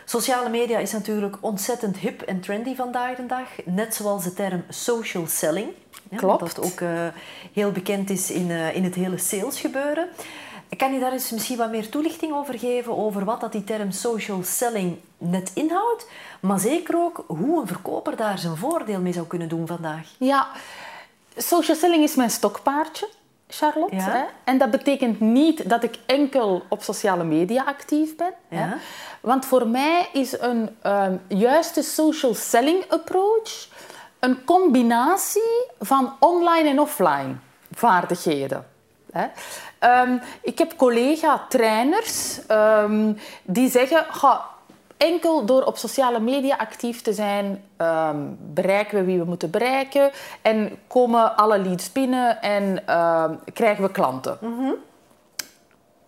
Sociale 0.04 0.48
media 0.48 0.78
is 0.78 0.92
natuurlijk 0.92 1.36
ontzettend 1.40 1.96
hip 1.96 2.22
en 2.22 2.40
trendy 2.40 2.74
vandaag 2.74 3.16
de 3.16 3.26
dag. 3.26 3.48
Net 3.64 3.94
zoals 3.94 4.24
de 4.24 4.34
term 4.34 4.64
social 4.68 5.26
selling. 5.26 5.68
Ja, 6.10 6.16
Klopt. 6.16 6.40
Dat 6.40 6.64
ook 6.64 6.82
heel 7.52 7.70
bekend 7.70 8.10
is 8.10 8.30
in, 8.30 8.50
in 8.50 8.84
het 8.84 8.94
hele 8.94 9.18
salesgebeuren. 9.18 10.08
Kan 10.76 10.92
je 10.92 11.00
daar 11.00 11.12
eens 11.12 11.30
misschien 11.30 11.56
wat 11.56 11.70
meer 11.70 11.88
toelichting 11.88 12.32
over 12.32 12.58
geven, 12.58 12.96
over 12.96 13.24
wat 13.24 13.40
dat 13.40 13.52
die 13.52 13.64
term 13.64 13.90
social 13.90 14.42
selling 14.42 14.98
net 15.18 15.50
inhoudt, 15.54 16.06
maar 16.40 16.58
zeker 16.58 16.96
ook 16.96 17.24
hoe 17.26 17.60
een 17.60 17.66
verkoper 17.66 18.16
daar 18.16 18.38
zijn 18.38 18.56
voordeel 18.56 19.00
mee 19.00 19.12
zou 19.12 19.26
kunnen 19.26 19.48
doen 19.48 19.66
vandaag? 19.66 20.08
Ja, 20.18 20.48
social 21.36 21.76
selling 21.76 22.02
is 22.02 22.14
mijn 22.14 22.30
stokpaardje. 22.30 23.08
Charlotte. 23.52 23.94
Hè? 23.94 24.24
En 24.44 24.58
dat 24.58 24.70
betekent 24.70 25.20
niet 25.20 25.68
dat 25.68 25.82
ik 25.82 25.98
enkel 26.06 26.62
op 26.68 26.82
sociale 26.82 27.24
media 27.24 27.64
actief 27.64 28.16
ben. 28.16 28.32
Ja. 28.48 28.58
Hè? 28.58 28.76
Want 29.20 29.46
voor 29.46 29.66
mij 29.66 30.08
is 30.12 30.40
een 30.40 30.76
um, 30.82 31.20
juiste 31.26 31.82
social 31.82 32.34
selling 32.34 32.84
approach 32.88 33.68
een 34.18 34.44
combinatie 34.44 35.66
van 35.78 36.16
online 36.18 36.68
en 36.68 36.80
offline 36.80 37.34
vaardigheden. 37.72 38.66
Hè? 39.12 39.26
Ehm, 39.80 40.16
ik 40.42 40.58
heb 40.58 40.76
collega-trainers 40.76 42.40
um, 42.48 43.18
die 43.42 43.70
zeggen... 43.70 44.04
Ga, 44.10 44.48
enkel 44.96 45.44
door 45.44 45.62
op 45.62 45.76
sociale 45.76 46.20
media 46.20 46.56
actief 46.56 47.02
te 47.02 47.12
zijn, 47.12 47.64
um, 47.78 48.36
bereiken 48.40 48.98
we 48.98 49.04
wie 49.04 49.18
we 49.18 49.24
moeten 49.24 49.50
bereiken 49.50 50.10
en 50.42 50.78
komen 50.86 51.36
alle 51.36 51.58
leads 51.58 51.92
binnen 51.92 52.42
en 52.42 52.84
krijgen 53.52 53.84
we 53.84 53.90
klanten. 53.90 54.38
Mm 54.40 54.74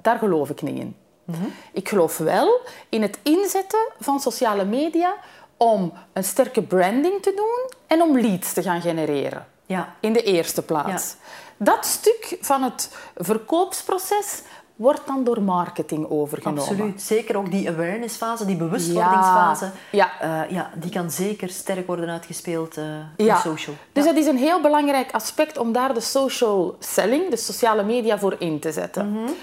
Daar 0.02 0.18
geloof 0.18 0.50
ik 0.50 0.62
niet 0.62 0.78
in. 0.78 0.96
Mm 1.24 1.34
-hmm. 1.34 1.52
Ik 1.72 1.88
geloof 1.88 2.18
wel 2.18 2.60
in 2.88 3.02
het 3.02 3.18
inzetten 3.22 3.88
van 3.98 4.20
sociale 4.20 4.64
media 4.64 5.14
om 5.56 5.92
een 6.12 6.24
sterke 6.24 6.62
branding 6.62 7.22
te 7.22 7.32
doen 7.36 7.80
en 7.86 8.02
om 8.02 8.18
leads 8.18 8.52
te 8.52 8.62
gaan 8.62 8.80
genereren. 8.80 9.46
Ja. 9.66 9.94
In 10.00 10.12
de 10.12 10.22
eerste 10.22 10.62
plaats. 10.62 11.16
Ja. 11.18 11.26
Dat 11.64 11.86
stuk 11.86 12.36
van 12.40 12.62
het 12.62 12.96
verkoopsproces 13.16 14.42
wordt 14.76 15.06
dan 15.06 15.24
door 15.24 15.42
marketing 15.42 16.10
overgenomen. 16.10 16.62
Absoluut. 16.62 17.02
Zeker 17.02 17.36
ook 17.36 17.50
die 17.50 17.68
awareness-fase, 17.68 18.44
die 18.44 18.56
bewustwordingsfase, 18.56 19.70
ja. 19.90 20.12
ja. 20.20 20.44
Uh, 20.44 20.50
ja 20.50 20.70
die 20.74 20.90
kan 20.90 21.10
zeker 21.10 21.48
sterk 21.48 21.86
worden 21.86 22.08
uitgespeeld 22.08 22.76
uh, 22.76 22.84
ja. 23.16 23.40
social. 23.40 23.76
Dus 23.92 24.04
dat 24.04 24.16
is 24.16 24.26
een 24.26 24.36
heel 24.36 24.60
belangrijk 24.60 25.12
aspect 25.12 25.58
om 25.58 25.72
daar 25.72 25.94
de 25.94 26.00
social 26.00 26.76
selling, 26.78 27.30
de 27.30 27.36
sociale 27.36 27.82
media, 27.82 28.18
voor 28.18 28.36
in 28.38 28.58
te 28.58 28.72
zetten. 28.72 29.08
Mm 29.08 29.16
-hmm. 29.16 29.34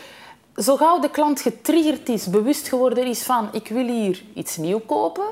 Zo 0.63 0.75
gauw 0.75 0.99
de 0.99 1.09
klant 1.09 1.41
getriggerd 1.41 2.09
is, 2.09 2.29
bewust 2.29 2.67
geworden 2.67 3.05
is 3.05 3.23
van 3.23 3.49
ik 3.51 3.67
wil 3.67 3.85
hier 3.85 4.23
iets 4.33 4.57
nieuw 4.57 4.79
kopen, 4.79 5.25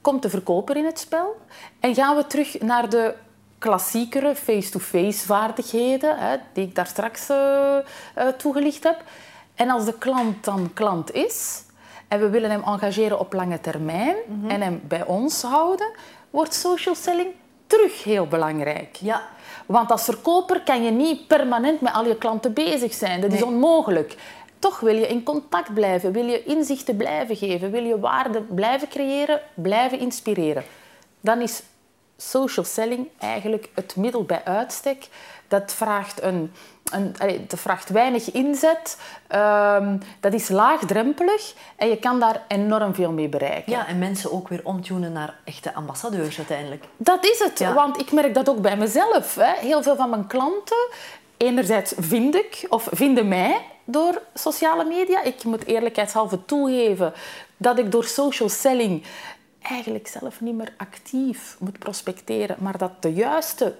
komt 0.00 0.22
de 0.22 0.30
verkoper 0.30 0.76
in 0.76 0.84
het 0.84 0.98
spel 0.98 1.36
en 1.80 1.94
gaan 1.94 2.16
we 2.16 2.26
terug 2.26 2.60
naar 2.60 2.88
de 2.88 3.14
klassiekere 3.58 4.34
face-to-face 4.34 5.26
vaardigheden, 5.26 6.18
hè, 6.18 6.36
die 6.52 6.66
ik 6.66 6.74
daar 6.74 6.86
straks 6.86 7.30
uh, 7.30 7.76
toegelicht 8.36 8.84
heb. 8.84 9.02
En 9.54 9.70
als 9.70 9.84
de 9.84 9.98
klant 9.98 10.44
dan 10.44 10.70
klant 10.72 11.12
is 11.12 11.62
en 12.08 12.20
we 12.20 12.28
willen 12.28 12.50
hem 12.50 12.62
engageren 12.62 13.18
op 13.18 13.32
lange 13.32 13.60
termijn 13.60 14.16
mhm. 14.26 14.50
en 14.50 14.60
hem 14.60 14.80
bij 14.88 15.04
ons 15.04 15.42
houden, 15.42 15.90
wordt 16.30 16.54
social 16.54 16.94
selling 16.94 17.28
terug 17.66 18.04
heel 18.04 18.26
belangrijk. 18.26 18.96
Ja. 18.96 19.22
Want 19.66 19.90
als 19.90 20.04
verkoper 20.04 20.60
kan 20.60 20.84
je 20.84 20.90
niet 20.90 21.26
permanent 21.26 21.80
met 21.80 21.92
al 21.92 22.06
je 22.06 22.16
klanten 22.16 22.52
bezig 22.52 22.94
zijn. 22.94 23.20
Dat 23.20 23.32
is 23.32 23.42
onmogelijk. 23.42 24.16
toch 24.58 24.80
wil 24.80 24.96
je 24.96 25.06
in 25.06 25.22
contact 25.22 25.74
blijven, 25.74 26.12
wil 26.12 26.26
je 26.26 26.44
inzichten 26.44 26.96
blijven 26.96 27.36
geven, 27.36 27.70
wil 27.70 27.84
je 27.84 27.98
waarde 27.98 28.40
blijven 28.40 28.88
creëren, 28.88 29.40
blijven 29.54 29.98
inspireren. 29.98 30.64
Dan 31.20 31.40
is 31.40 31.62
social 32.30 32.64
selling 32.64 33.08
eigenlijk 33.18 33.68
het 33.74 33.96
middel 33.96 34.24
bij 34.24 34.44
uitstek. 34.44 35.08
Dat 35.48 35.72
vraagt, 35.72 36.22
een, 36.22 36.52
een, 36.92 37.14
dat 37.48 37.60
vraagt 37.60 37.88
weinig 37.88 38.32
inzet, 38.32 38.98
um, 39.34 40.00
dat 40.20 40.32
is 40.32 40.48
laagdrempelig 40.48 41.54
en 41.76 41.88
je 41.88 41.96
kan 41.96 42.20
daar 42.20 42.42
enorm 42.48 42.94
veel 42.94 43.12
mee 43.12 43.28
bereiken. 43.28 43.72
Ja, 43.72 43.86
en 43.86 43.98
mensen 43.98 44.32
ook 44.32 44.48
weer 44.48 44.60
omtunen 44.62 45.12
naar 45.12 45.38
echte 45.44 45.74
ambassadeurs 45.74 46.36
uiteindelijk. 46.36 46.84
Dat 46.96 47.24
is 47.24 47.38
het, 47.38 47.72
want 47.74 48.00
ik 48.00 48.12
merk 48.12 48.34
dat 48.34 48.48
ook 48.48 48.60
bij 48.60 48.76
mezelf. 48.76 49.34
Hè. 49.34 49.52
Heel 49.58 49.82
veel 49.82 49.96
van 49.96 50.10
mijn 50.10 50.26
klanten, 50.26 50.88
enerzijds 51.36 51.94
vind 51.98 52.34
ik 52.34 52.66
of 52.68 52.88
vinden 52.92 53.28
mij 53.28 53.60
door 53.84 54.22
sociale 54.34 54.84
media. 54.84 55.22
Ik 55.22 55.44
moet 55.44 55.66
eerlijkheidshalve 55.66 56.44
toegeven 56.44 57.12
dat 57.56 57.78
ik 57.78 57.90
door 57.92 58.04
social 58.04 58.48
selling 58.48 59.02
eigenlijk 59.64 60.06
zelf 60.06 60.40
niet 60.40 60.54
meer 60.54 60.72
actief 60.76 61.56
moet 61.58 61.78
prospecteren, 61.78 62.56
maar 62.58 62.78
dat 62.78 63.02
de 63.02 63.12
juiste 63.12 63.74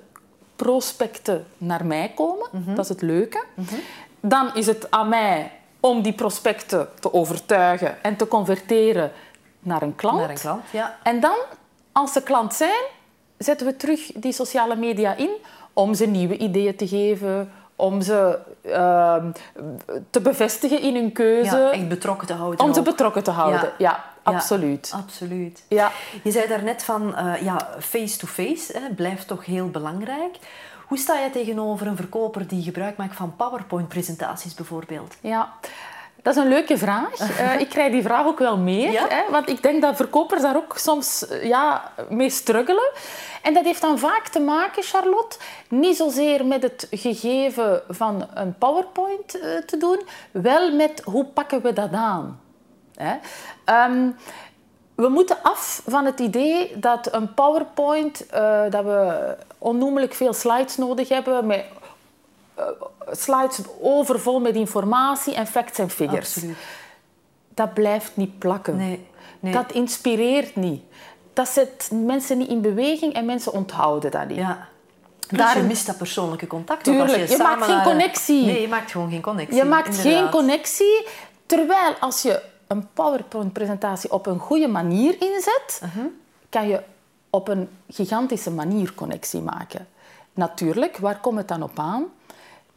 prospecten 0.57 1.47
naar 1.59 1.87
mij 1.87 2.12
komen. 2.14 2.49
Mhm. 2.53 2.75
Dat 2.75 2.85
is 2.85 2.88
het 2.88 3.03
leuke. 3.03 3.44
Mhm. 3.55 3.75
Dan 4.20 4.55
is 4.55 4.66
het 4.66 4.90
aan 4.90 5.09
mij 5.09 5.53
om 5.81 6.03
die 6.03 6.12
prospecten 6.12 6.88
te 7.01 7.12
overtuigen 7.12 8.03
en 8.03 8.16
te 8.16 8.29
converteren 8.29 9.12
naar 9.61 9.83
een 9.83 9.94
klant. 9.94 10.18
Naar 10.18 10.31
een 10.31 10.38
klant 10.38 10.64
ja. 10.70 10.97
En 11.03 11.20
dan, 11.20 11.37
als 11.92 12.12
ze 12.12 12.23
klant 12.23 12.55
zijn, 12.55 12.85
zetten 13.38 13.66
we 13.66 13.77
terug 13.77 14.12
die 14.14 14.33
sociale 14.33 14.77
media 14.77 15.14
in 15.14 15.31
om 15.73 15.94
ze 15.94 16.07
nieuwe 16.07 16.37
ideeën 16.37 16.77
te 16.77 16.88
geven, 16.88 17.53
om 17.77 18.01
ze 18.01 18.38
uh, 18.62 19.25
te 20.11 20.20
bevestigen 20.20 20.81
in 20.81 20.94
hun 20.94 21.12
keuze. 21.12 21.57
Ja, 21.57 21.73
echt 21.73 21.88
betrokken 21.88 22.27
te 22.27 22.33
houden. 22.33 22.61
Om 22.61 22.75
ze 22.75 22.83
betrokken 22.83 23.23
te 23.23 23.31
houden. 23.31 23.73
Ja, 23.79 24.05
absoluut. 24.93 25.65
Ja. 25.69 25.91
Je 26.23 26.31
zei 26.31 26.49
daarnet 26.49 26.83
van, 26.83 27.09
uh, 27.09 27.43
ja, 27.43 27.69
face-to-face 27.81 28.91
blijft 28.97 29.27
toch 29.27 29.45
heel 29.45 29.71
belangrijk. 29.71 30.37
Hoe 30.87 30.99
sta 30.99 31.19
je 31.19 31.31
tegenover 31.31 31.87
een 31.87 31.97
verkoper 31.97 32.47
die 32.47 32.63
gebruik 32.63 32.97
maakt 32.97 33.17
van 33.17 33.37
PowerPoint-presentaties 33.37 34.55
bijvoorbeeld? 34.55 35.17
Ja, 35.21 35.53
dat 36.25 36.37
is 36.37 36.43
een 36.43 36.49
leuke 36.49 36.79
vraag. 36.79 37.21
Uh, 37.21 37.61
ik 37.65 37.69
krijg 37.69 37.93
die 37.93 38.03
vraag 38.03 38.27
ook 38.27 38.39
wel 38.39 38.57
meer. 38.57 39.01
Hè, 39.09 39.31
want 39.31 39.49
ik 39.49 39.63
denk 39.63 39.83
dat 39.83 39.97
verkopers 39.97 40.43
daar 40.43 40.57
ook 40.57 40.79
soms 40.79 41.29
eh, 41.29 41.45
ja, 41.45 41.93
mee 42.09 42.31
struggelen. 42.31 42.91
En 43.43 43.55
dat 43.55 43.65
heeft 43.65 43.81
dan 43.81 43.99
vaak 43.99 44.29
te 44.29 44.41
maken, 44.41 44.83
Charlotte, 44.83 45.37
niet 45.69 45.97
zozeer 45.97 46.47
met 46.47 46.63
het 46.63 46.87
gegeven 46.91 47.83
van 47.89 48.27
een 48.35 48.59
PowerPoint 48.59 49.37
uh, 49.37 49.43
te 49.57 49.77
doen, 49.77 50.01
wel 50.31 50.73
met 50.73 51.03
hoe 51.05 51.25
pakken 51.25 51.63
we 51.63 51.73
dat 51.73 51.93
aan. 51.93 52.41
Hè? 52.96 53.14
Um, 53.87 54.16
we 54.94 55.09
moeten 55.09 55.37
af 55.42 55.83
van 55.87 56.04
het 56.04 56.20
idee 56.20 56.78
dat 56.78 57.14
een 57.14 57.35
PowerPoint, 57.35 58.26
uh, 58.35 58.61
dat 58.70 58.85
we 58.85 59.37
onnoemelijk 59.59 60.14
veel 60.14 60.33
slides 60.33 60.76
nodig 60.76 61.09
hebben, 61.09 61.46
met 61.46 61.64
uh, 62.59 62.64
slides 63.11 63.61
overvol 63.80 64.40
met 64.40 64.54
informatie 64.54 65.35
en 65.35 65.46
facts 65.46 65.78
en 65.78 65.90
figures. 65.90 66.35
Absoluut. 66.35 66.57
Dat 67.48 67.74
blijft 67.74 68.16
niet 68.16 68.38
plakken. 68.38 68.76
Nee, 68.76 69.07
nee. 69.40 69.52
Dat 69.52 69.72
inspireert 69.72 70.57
niet. 70.57 70.83
Dat 71.33 71.48
zet 71.48 71.90
mensen 71.92 72.38
niet 72.38 72.48
in 72.48 72.61
beweging 72.61 73.14
en 73.14 73.24
mensen 73.24 73.52
onthouden 73.52 74.11
dat 74.11 74.28
niet. 74.28 74.37
Ja. 74.37 74.68
Daar 75.28 75.57
je 75.57 75.62
mist 75.62 75.87
dat 75.87 75.96
persoonlijke 75.96 76.46
contact. 76.46 76.85
Tuurlijk, 76.85 77.11
als 77.11 77.30
je, 77.30 77.37
je 77.37 77.42
maakt 77.42 77.64
geen 77.64 77.83
connectie. 77.83 78.44
Nee, 78.44 78.61
je 78.61 78.68
maakt 78.68 78.90
gewoon 78.90 79.11
geen 79.11 79.20
connectie. 79.20 79.57
Je 79.57 79.64
maakt 79.64 79.87
inderdaad. 79.87 80.12
geen 80.12 80.30
connectie. 80.30 81.07
Terwijl 81.46 81.94
als 82.00 82.22
je 82.22 82.42
een 82.75 82.89
PowerPoint-presentatie 82.93 84.13
op 84.13 84.27
een 84.27 84.39
goede 84.39 84.69
manier 84.69 85.13
inzet, 85.13 85.81
uh 85.85 85.95
-huh. 85.95 86.05
kan 86.49 86.69
je 86.69 86.83
op 87.31 87.49
een 87.49 87.69
gigantische 87.89 88.51
manier 88.51 88.95
connectie 88.95 89.41
maken. 89.41 89.87
Natuurlijk, 90.33 90.97
waar 90.97 91.21
komt 91.21 91.39
het 91.39 91.49
dan 91.49 91.63
op 91.63 91.79
aan? 91.79 92.05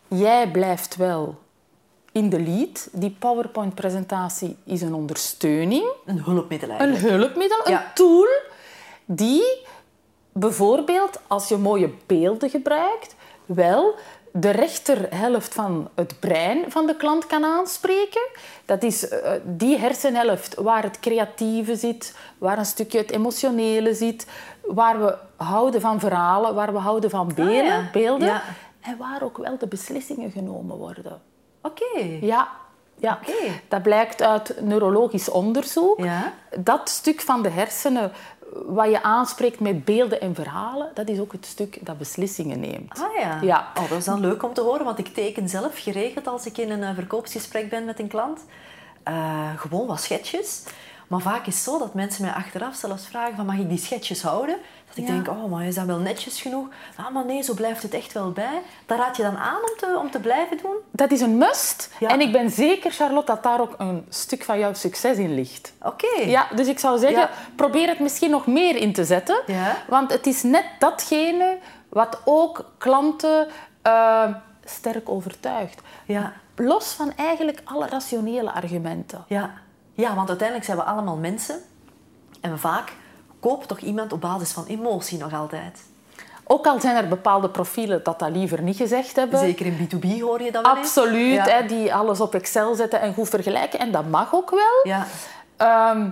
Jij 0.07 0.51
blijft 0.51 0.95
wel 0.95 1.39
in 2.11 2.29
de 2.29 2.39
lead. 2.39 2.89
Die 2.91 3.15
PowerPoint-presentatie 3.19 4.57
is 4.63 4.81
een 4.81 4.93
ondersteuning. 4.93 5.91
Een 6.05 6.23
hulpmiddel 6.23 6.69
Een 6.69 6.97
hulpmiddel, 6.97 7.69
ja. 7.69 7.79
een 7.79 7.93
tool 7.93 8.27
die 9.05 9.65
bijvoorbeeld, 10.31 11.19
als 11.27 11.47
je 11.47 11.57
mooie 11.57 11.89
beelden 12.05 12.49
gebruikt, 12.49 13.15
wel 13.45 13.95
de 14.39 14.49
rechterhelft 14.49 15.53
van 15.53 15.89
het 15.95 16.19
brein 16.19 16.71
van 16.71 16.87
de 16.87 16.95
klant 16.95 17.27
kan 17.27 17.43
aanspreken. 17.43 18.27
Dat 18.65 18.83
is 18.83 19.11
uh, 19.11 19.31
die 19.43 19.77
hersenhelft 19.77 20.55
waar 20.55 20.83
het 20.83 20.99
creatieve 20.99 21.75
zit, 21.75 22.15
waar 22.37 22.57
een 22.57 22.65
stukje 22.65 22.97
het 22.97 23.11
emotionele 23.11 23.93
zit, 23.93 24.27
waar 24.61 24.99
we 24.99 25.17
houden 25.35 25.81
van 25.81 25.99
verhalen, 25.99 26.55
waar 26.55 26.73
we 26.73 26.79
houden 26.79 27.09
van 27.09 27.31
beelden, 27.35 27.61
ah, 27.61 27.67
ja. 27.67 27.89
beelden 27.91 28.27
ja. 28.27 28.41
en 28.81 28.97
waar 28.97 29.23
ook 29.23 29.37
wel 29.37 29.57
de 29.57 29.67
beslissingen 29.67 30.31
genomen 30.31 30.77
worden. 30.77 31.21
Oké. 31.61 31.83
Okay. 31.93 32.19
Ja. 32.21 32.47
Ja, 32.99 33.19
okay. 33.21 33.61
dat 33.67 33.81
blijkt 33.81 34.21
uit 34.21 34.61
neurologisch 34.61 35.29
onderzoek. 35.29 35.99
Ja. 35.99 36.33
Dat 36.59 36.89
stuk 36.89 37.21
van 37.21 37.41
de 37.41 37.49
hersenen 37.49 38.11
wat 38.51 38.89
je 38.89 39.03
aanspreekt 39.03 39.59
met 39.59 39.85
beelden 39.85 40.21
en 40.21 40.35
verhalen, 40.35 40.91
dat 40.93 41.09
is 41.09 41.19
ook 41.19 41.31
het 41.31 41.45
stuk 41.45 41.85
dat 41.85 41.97
beslissingen 41.97 42.59
neemt. 42.59 42.99
Ah 42.99 43.21
ja. 43.21 43.39
ja. 43.41 43.67
Oh, 43.77 43.89
dat 43.89 43.97
is 43.97 44.05
dan 44.05 44.19
leuk 44.19 44.43
om 44.43 44.53
te 44.53 44.61
horen, 44.61 44.85
want 44.85 44.99
ik 44.99 45.13
teken 45.13 45.49
zelf 45.49 45.79
geregeld 45.79 46.27
als 46.27 46.45
ik 46.45 46.57
in 46.57 46.71
een 46.71 46.95
verkoopsgesprek 46.95 47.69
ben 47.69 47.85
met 47.85 47.99
een 47.99 48.07
klant. 48.07 48.45
Uh, 49.07 49.49
gewoon 49.55 49.87
wat 49.87 50.01
schetsjes. 50.01 50.63
Maar 51.07 51.21
vaak 51.21 51.45
is 51.45 51.53
het 51.53 51.63
zo 51.63 51.77
dat 51.77 51.93
mensen 51.93 52.25
mij 52.25 52.33
achteraf 52.33 52.75
zelfs 52.75 53.07
vragen 53.07 53.35
van 53.35 53.45
mag 53.45 53.57
ik 53.57 53.69
die 53.69 53.77
schetsjes 53.77 54.21
houden? 54.21 54.57
Dat 54.87 54.97
ik 54.97 55.07
Ja. 55.07 55.13
denk, 55.13 55.27
oh, 55.27 55.51
maar 55.51 55.65
is 55.65 55.75
dat 55.75 55.85
wel 55.85 55.97
netjes 55.99 56.41
genoeg? 56.41 56.67
Ah, 56.95 57.09
maar 57.13 57.25
nee, 57.25 57.41
zo 57.41 57.53
blijft 57.53 57.83
het 57.83 57.93
echt 57.93 58.13
wel 58.13 58.31
bij. 58.31 58.61
Dat 58.85 58.97
raad 58.97 59.17
je 59.17 59.23
dan 59.23 59.37
aan 59.37 59.55
om 59.61 59.77
te, 59.77 59.97
om 60.01 60.11
te 60.11 60.19
blijven 60.19 60.57
doen? 60.57 60.75
Dat 60.91 61.11
is 61.11 61.21
een 61.21 61.37
must. 61.37 61.89
Ja. 61.99 62.07
En 62.09 62.21
ik 62.21 62.31
ben 62.31 62.49
zeker, 62.49 62.91
Charlotte, 62.91 63.31
dat 63.31 63.43
daar 63.43 63.61
ook 63.61 63.73
een 63.77 64.05
stuk 64.09 64.43
van 64.43 64.59
jouw 64.59 64.73
succes 64.73 65.17
in 65.17 65.33
ligt. 65.35 65.73
Oké. 65.81 66.21
Ja, 66.25 66.47
dus 66.55 66.67
ik 66.67 66.79
zou 66.79 66.99
zeggen, 66.99 67.19
Ja. 67.19 67.29
probeer 67.55 67.87
het 67.87 67.99
misschien 67.99 68.29
nog 68.29 68.47
meer 68.47 68.75
in 68.75 68.93
te 68.93 69.05
zetten. 69.05 69.41
Ja. 69.45 69.77
Want 69.87 70.11
het 70.11 70.27
is 70.27 70.43
net 70.43 70.65
datgene 70.79 71.57
wat 71.89 72.21
ook 72.25 72.65
klanten 72.77 73.47
eh, 73.81 74.23
sterk 74.65 75.09
overtuigt. 75.09 75.81
Ja. 76.05 76.33
Los 76.55 76.91
van 76.91 77.13
eigenlijk 77.15 77.61
alle 77.63 77.87
rationele 77.87 78.51
argumenten. 78.51 79.23
Ja. 79.27 79.51
ja, 79.93 80.15
want 80.15 80.27
uiteindelijk 80.27 80.67
zijn 80.67 80.77
we 80.77 80.83
allemaal 80.83 81.15
mensen. 81.17 81.55
En 82.41 82.59
vaak 82.59 82.91
koopt 83.39 83.67
toch 83.67 83.79
iemand 83.79 84.13
op 84.13 84.21
basis 84.21 84.51
van 84.51 84.65
emotie 84.65 85.17
nog 85.17 85.33
altijd. 85.33 85.81
Ook 86.49 86.65
al 86.67 86.79
zijn 86.79 86.95
er 86.95 87.07
bepaalde 87.07 87.49
profielen 87.49 88.03
dat 88.03 88.19
dat 88.19 88.29
liever 88.31 88.61
niet 88.61 88.77
gezegd 88.77 89.15
hebben. 89.15 89.39
Zeker 89.39 89.65
in 89.65 89.77
B2B 89.89 90.21
hoor 90.21 90.41
je 90.41 90.51
dat 90.51 90.65
wel. 90.65 90.75
Absoluut, 90.75 91.33
Ja. 91.33 91.43
hè, 91.47 91.65
die 91.67 91.93
alles 91.93 92.21
op 92.21 92.33
Excel 92.35 92.75
zetten 92.75 93.01
en 93.01 93.13
goed 93.13 93.29
vergelijken. 93.29 93.79
En 93.79 93.91
dat 93.91 94.05
mag 94.05 94.33
ook 94.33 94.49
wel. 94.49 94.79
Ja. 94.83 95.07
Ehm, 95.57 96.09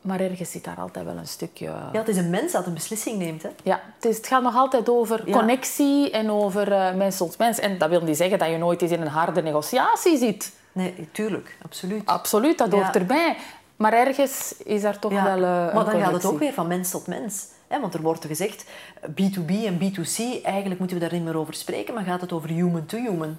maar 0.00 0.20
ergens 0.20 0.50
zit 0.50 0.64
daar 0.64 0.76
altijd 0.80 1.04
wel 1.04 1.16
een 1.16 1.26
stukje... 1.26 1.64
ja, 1.66 1.98
het 1.98 2.08
is 2.08 2.16
een 2.16 2.30
mens 2.30 2.52
dat 2.52 2.66
een 2.66 2.74
beslissing 2.74 3.18
neemt. 3.18 3.42
Hè? 3.42 3.48
Ja, 3.62 3.80
het, 3.96 4.04
is, 4.04 4.16
het 4.16 4.26
gaat 4.26 4.42
nog 4.42 4.56
altijd 4.56 4.88
over 4.88 5.22
Ja. 5.28 5.32
connectie 5.38 6.10
en 6.10 6.30
over 6.30 6.72
eh, 6.72 6.94
mens 6.94 7.16
tot 7.16 7.38
mens. 7.38 7.58
En 7.58 7.78
dat 7.78 7.88
wil 7.88 8.00
niet 8.00 8.16
zeggen 8.16 8.38
dat 8.38 8.48
je 8.48 8.56
nooit 8.58 8.82
eens 8.82 8.90
in 8.90 9.00
een 9.00 9.06
harde 9.06 9.42
negotiatie 9.42 10.18
zit. 10.18 10.52
Nee, 10.72 11.08
tuurlijk, 11.12 11.56
absoluut. 11.64 12.06
Absoluut, 12.06 12.58
dat 12.58 12.72
hoort 12.72 12.94
Ja. 12.94 13.00
erbij. 13.00 13.36
Maar 13.76 13.92
ergens 13.92 14.54
is 14.64 14.82
daar 14.82 14.98
toch 14.98 15.12
Ja, 15.12 15.24
wel 15.24 15.34
eh, 15.34 15.74
maar 15.74 15.86
een 15.86 15.92
dan 15.92 16.00
gaat 16.00 16.12
het 16.12 16.24
ook 16.24 16.38
weer 16.38 16.52
van 16.52 16.66
mens 16.66 16.90
tot 16.90 17.06
mens. 17.06 17.46
Hè? 17.68 17.80
Want 17.80 17.94
er 17.94 18.02
wordt 18.02 18.24
gezegd, 18.24 18.64
B2B 19.06 19.64
en 19.64 19.78
B2C, 19.78 20.42
eigenlijk 20.42 20.78
moeten 20.78 20.96
we 20.96 21.02
daar 21.02 21.12
niet 21.12 21.24
meer 21.24 21.36
over 21.36 21.54
spreken, 21.54 21.94
maar 21.94 22.04
gaat 22.04 22.20
het 22.20 22.32
over 22.32 22.48
human 22.48 22.86
to 22.86 22.96
human. 22.96 23.38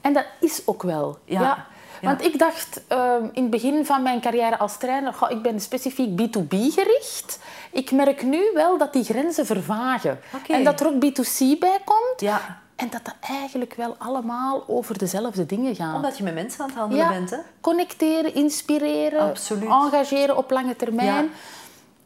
En 0.00 0.12
dat 0.12 0.26
is 0.40 0.62
ook 0.64 0.82
wel. 0.82 1.18
Ja. 1.24 1.40
Ja. 1.40 1.66
Want 2.08 2.24
ik 2.24 2.38
dacht 2.38 2.80
ehm, 2.88 3.24
in 3.32 3.42
het 3.42 3.50
begin 3.50 3.86
van 3.86 4.02
mijn 4.02 4.20
carrière 4.20 4.58
als 4.58 4.76
trainer, 4.76 5.12
goh, 5.12 5.30
ik 5.30 5.42
ben 5.42 5.60
specifiek 5.60 6.20
B2B 6.20 6.48
gericht. 6.48 7.38
Ik 7.70 7.90
merk 7.90 8.22
nu 8.22 8.50
wel 8.54 8.78
dat 8.78 8.92
die 8.92 9.04
grenzen 9.04 9.46
vervagen. 9.46 10.20
En 10.48 10.64
dat 10.64 10.80
er 10.80 10.86
ook 10.86 11.04
B2C 11.04 11.58
bij 11.58 11.78
komt. 11.84 12.20
Ja, 12.20 12.60
En 12.80 12.88
dat 12.90 13.04
dat 13.04 13.14
eigenlijk 13.20 13.74
wel 13.74 13.94
allemaal 13.98 14.64
over 14.66 14.98
dezelfde 14.98 15.46
dingen 15.46 15.74
gaat. 15.74 15.94
omdat 15.94 16.16
je 16.18 16.22
met 16.22 16.34
mensen 16.34 16.60
aan 16.60 16.68
het 16.68 16.78
handelen 16.78 17.04
Ja, 17.04 17.10
bent. 17.10 17.30
Hè? 17.30 17.36
connecteren, 17.60 18.34
inspireren, 18.34 19.20
Absoluut. 19.20 19.68
engageren 19.68 20.36
op 20.36 20.50
lange 20.50 20.76
termijn. 20.76 21.24
Ja. 21.24 21.24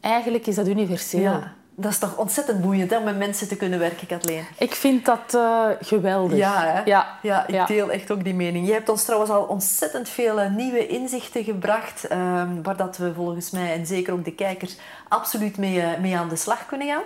Eigenlijk 0.01 0.47
is 0.47 0.55
dat 0.55 0.67
universeel. 0.67 1.21
Ja. 1.21 1.53
Dat 1.77 1.91
is 1.91 1.97
toch 1.97 2.17
ontzettend 2.17 2.61
boeiend 2.61 2.91
hè, 2.91 2.97
om 2.97 3.03
met 3.03 3.17
mensen 3.17 3.47
te 3.47 3.55
kunnen 3.55 3.79
werken, 3.79 4.07
Kathleen. 4.07 4.43
Ik 4.57 4.73
vind 4.75 5.05
dat 5.05 5.33
eh, 5.33 5.65
geweldig. 5.81 6.37
Ja, 6.37 6.61
hè? 6.63 6.81
Ja. 6.85 7.19
ja 7.21 7.47
ik 7.47 7.67
deel 7.67 7.91
echt 7.91 8.11
ook 8.11 8.23
die 8.23 8.33
mening. 8.33 8.67
Je 8.67 8.73
hebt 8.73 8.89
ons 8.89 9.03
trouwens 9.03 9.31
al 9.31 9.43
ontzettend 9.43 10.09
veel 10.09 10.39
eh, 10.39 10.51
nieuwe 10.51 10.87
inzichten 10.87 11.43
gebracht, 11.43 12.07
ehm, 12.07 12.61
waar 12.61 12.77
dat 12.77 12.97
we 12.97 13.13
volgens 13.13 13.51
mij 13.51 13.73
en 13.73 13.85
zeker 13.85 14.13
ook 14.13 14.25
de 14.25 14.31
kijkers 14.35 14.77
absoluut 15.07 15.57
mee, 15.57 15.81
eh, 15.81 15.99
mee 15.99 16.17
aan 16.17 16.29
de 16.29 16.35
slag 16.35 16.65
kunnen 16.65 16.87
gaan. 16.87 17.03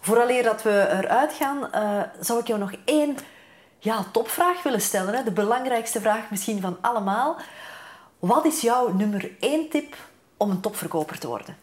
Vooraleer 0.00 0.42
dat 0.42 0.62
we 0.62 0.86
eruit 0.90 1.32
gaan, 1.32 1.72
eh, 1.72 2.00
zou 2.20 2.40
ik 2.40 2.46
jou 2.46 2.60
nog 2.60 2.72
één 2.84 3.16
ja, 3.78 4.04
topvraag 4.12 4.62
willen 4.62 4.80
stellen. 4.80 5.14
Hè? 5.14 5.22
De 5.22 5.30
belangrijkste 5.30 6.00
vraag 6.00 6.30
misschien 6.30 6.60
van 6.60 6.76
allemaal. 6.80 7.36
Wat 8.18 8.44
is 8.44 8.60
jouw 8.60 8.92
nummer 8.92 9.30
één 9.40 9.68
tip 9.68 9.96
om 10.36 10.50
een 10.50 10.60
topverkoper 10.60 11.18
te 11.18 11.26
worden? 11.26 11.56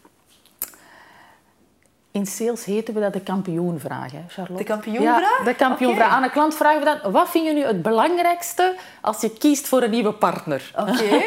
In 2.10 2.26
sales 2.26 2.64
heten 2.64 2.94
we 2.94 3.00
dat 3.00 3.12
de 3.12 3.20
kampioenvraag, 3.20 4.12
hè, 4.12 4.24
Charlotte? 4.28 4.62
De 4.62 4.68
kampioenvraag? 4.68 5.38
Ja, 5.38 5.44
de 5.44 5.54
kampioenvraag. 5.54 6.06
Okay. 6.06 6.16
Aan 6.16 6.22
een 6.22 6.30
klant 6.30 6.54
vragen 6.54 6.78
we 6.78 6.84
dan, 6.84 7.12
wat 7.12 7.28
vind 7.28 7.46
je 7.46 7.52
nu 7.52 7.64
het 7.64 7.82
belangrijkste 7.82 8.76
als 9.00 9.20
je 9.20 9.30
kiest 9.30 9.68
voor 9.68 9.82
een 9.82 9.90
nieuwe 9.90 10.12
partner? 10.12 10.72
Oké. 10.76 10.92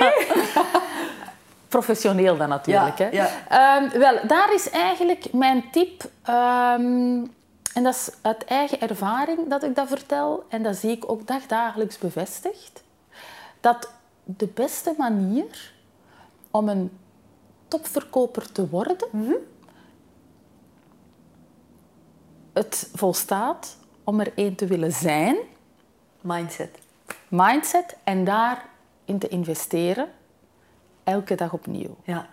Professioneel 1.72 2.38
dan 2.38 2.50
natuurlijk. 2.50 2.98
Ja, 2.98 3.06
hè. 3.06 3.28
Ja. 3.50 3.82
Um, 3.82 4.00
wel, 4.00 4.28
daar 4.28 4.54
is 4.54 4.70
eigenlijk 4.70 5.34
mijn 5.34 5.72
tip... 5.72 6.04
Um, 6.30 7.34
en 7.74 7.84
dat 7.84 7.96
is 7.96 8.10
uit 8.22 8.46
eigen 8.46 8.82
ervaring 8.82 9.50
dat 9.50 9.64
ik 9.64 9.76
dat 9.76 9.88
vertel. 9.88 10.44
En 10.50 10.64
dat 10.64 10.76
zie 10.76 10.92
ik 10.92 11.12
ook 11.12 11.28
dagdagelijks 11.28 11.98
bevestigd. 11.98 12.84
Dat 13.60 13.92
de 14.24 14.48
beste 14.48 14.94
manier 14.98 15.74
om 16.52 16.70
een 16.70 16.98
topverkoper 17.68 18.52
te 18.52 18.70
worden... 18.70 18.98
Mm 19.12 19.26
-hmm. 19.26 19.38
het 22.54 22.90
volstaat 22.94 23.78
om 24.04 24.20
er 24.20 24.32
één 24.36 24.56
te 24.56 24.66
willen 24.66 24.92
zijn. 24.92 25.38
Mindset. 26.22 26.78
Mindset 27.28 27.98
en 28.04 28.24
daarin 28.24 29.20
te 29.20 29.28
investeren. 29.28 30.10
Elke 31.04 31.36
dag 31.36 31.54
opnieuw. 31.54 31.96
Ja. 32.04 32.28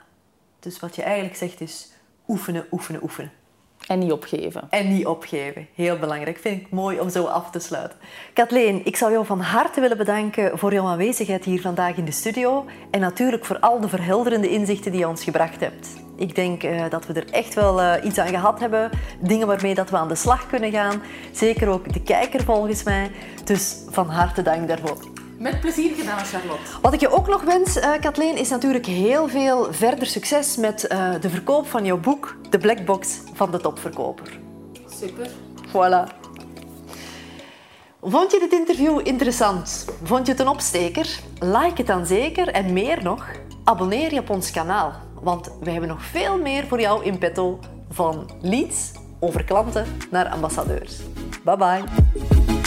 Dus 0.60 0.80
wat 0.80 0.96
je 0.96 1.02
eigenlijk 1.02 1.36
zegt 1.36 1.60
is 1.60 1.92
oefenen, 2.28 2.64
oefenen, 2.70 3.02
oefenen. 3.02 3.32
En 3.86 3.98
niet 3.98 4.12
opgeven. 4.12 4.62
En 4.70 4.88
niet 4.88 5.06
opgeven. 5.06 5.66
Heel 5.74 5.98
belangrijk. 5.98 6.38
Vind 6.38 6.60
ik 6.60 6.70
mooi 6.70 7.00
om 7.00 7.10
zo 7.10 7.24
af 7.24 7.50
te 7.50 7.58
sluiten. 7.58 7.98
Kathleen, 8.32 8.86
ik 8.86 8.96
zou 8.96 9.12
jou 9.12 9.26
van 9.26 9.40
harte 9.40 9.80
willen 9.80 9.96
bedanken 9.96 10.58
voor 10.58 10.72
jouw 10.72 10.86
aanwezigheid 10.86 11.44
hier 11.44 11.60
vandaag 11.60 11.96
in 11.96 12.04
de 12.04 12.10
studio. 12.10 12.64
En 12.90 13.00
natuurlijk 13.00 13.44
voor 13.44 13.58
al 13.58 13.80
de 13.80 13.88
verhelderende 13.88 14.48
inzichten 14.48 14.90
die 14.90 15.00
je 15.00 15.08
ons 15.08 15.24
gebracht 15.24 15.60
hebt. 15.60 15.88
Ik 16.16 16.34
denk 16.34 16.62
uh, 16.62 16.90
dat 16.90 17.06
we 17.06 17.12
er 17.12 17.30
echt 17.30 17.54
wel 17.54 17.80
uh, 17.80 17.92
iets 18.02 18.18
aan 18.18 18.28
gehad 18.28 18.60
hebben. 18.60 18.90
Dingen 19.20 19.46
waarmee 19.46 19.74
dat 19.74 19.90
we 19.90 19.96
aan 19.96 20.08
de 20.08 20.14
slag 20.14 20.46
kunnen 20.46 20.72
gaan. 20.72 21.02
Zeker 21.32 21.68
ook 21.68 21.92
de 21.92 22.02
kijker 22.02 22.44
volgens 22.44 22.82
mij. 22.82 23.10
Dus 23.44 23.76
van 23.88 24.08
harte 24.10 24.42
dank 24.42 24.68
daarvoor. 24.68 25.17
Met 25.38 25.60
plezier 25.60 25.94
gedaan, 25.94 26.24
Charlotte. 26.24 26.80
Wat 26.82 26.92
ik 26.92 27.00
je 27.00 27.08
ook 27.08 27.28
nog 27.28 27.42
wens, 27.42 27.76
uh, 27.76 27.92
Kathleen, 28.00 28.36
is 28.36 28.48
natuurlijk 28.48 28.86
heel 28.86 29.28
veel 29.28 29.72
verder 29.72 30.06
succes 30.06 30.56
met 30.56 30.88
uh, 30.92 31.10
de 31.20 31.30
verkoop 31.30 31.66
van 31.66 31.84
jouw 31.84 31.98
boek, 31.98 32.36
De 32.50 32.58
Black 32.58 32.84
Box 32.84 33.18
van 33.34 33.50
de 33.50 33.58
topverkoper. 33.58 34.38
Super. 35.00 35.30
Voilà. 35.68 36.16
Vond 38.02 38.30
je 38.30 38.38
dit 38.38 38.52
interview 38.52 39.00
interessant? 39.02 39.86
Vond 40.02 40.26
je 40.26 40.32
het 40.32 40.40
een 40.40 40.48
opsteker? 40.48 41.20
Like 41.40 41.74
het 41.76 41.86
dan 41.86 42.06
zeker 42.06 42.48
en 42.48 42.72
meer 42.72 43.02
nog, 43.02 43.26
abonneer 43.64 44.14
je 44.14 44.20
op 44.20 44.30
ons 44.30 44.50
kanaal. 44.50 44.92
Want 45.20 45.50
we 45.60 45.70
hebben 45.70 45.88
nog 45.88 46.02
veel 46.02 46.38
meer 46.38 46.66
voor 46.66 46.80
jou 46.80 47.04
in 47.04 47.18
petto 47.18 47.58
van 47.90 48.30
leads 48.42 48.92
over 49.20 49.44
klanten 49.44 49.86
naar 50.10 50.28
ambassadeurs. 50.28 50.96
Bye 51.44 51.56
bye. 51.56 52.57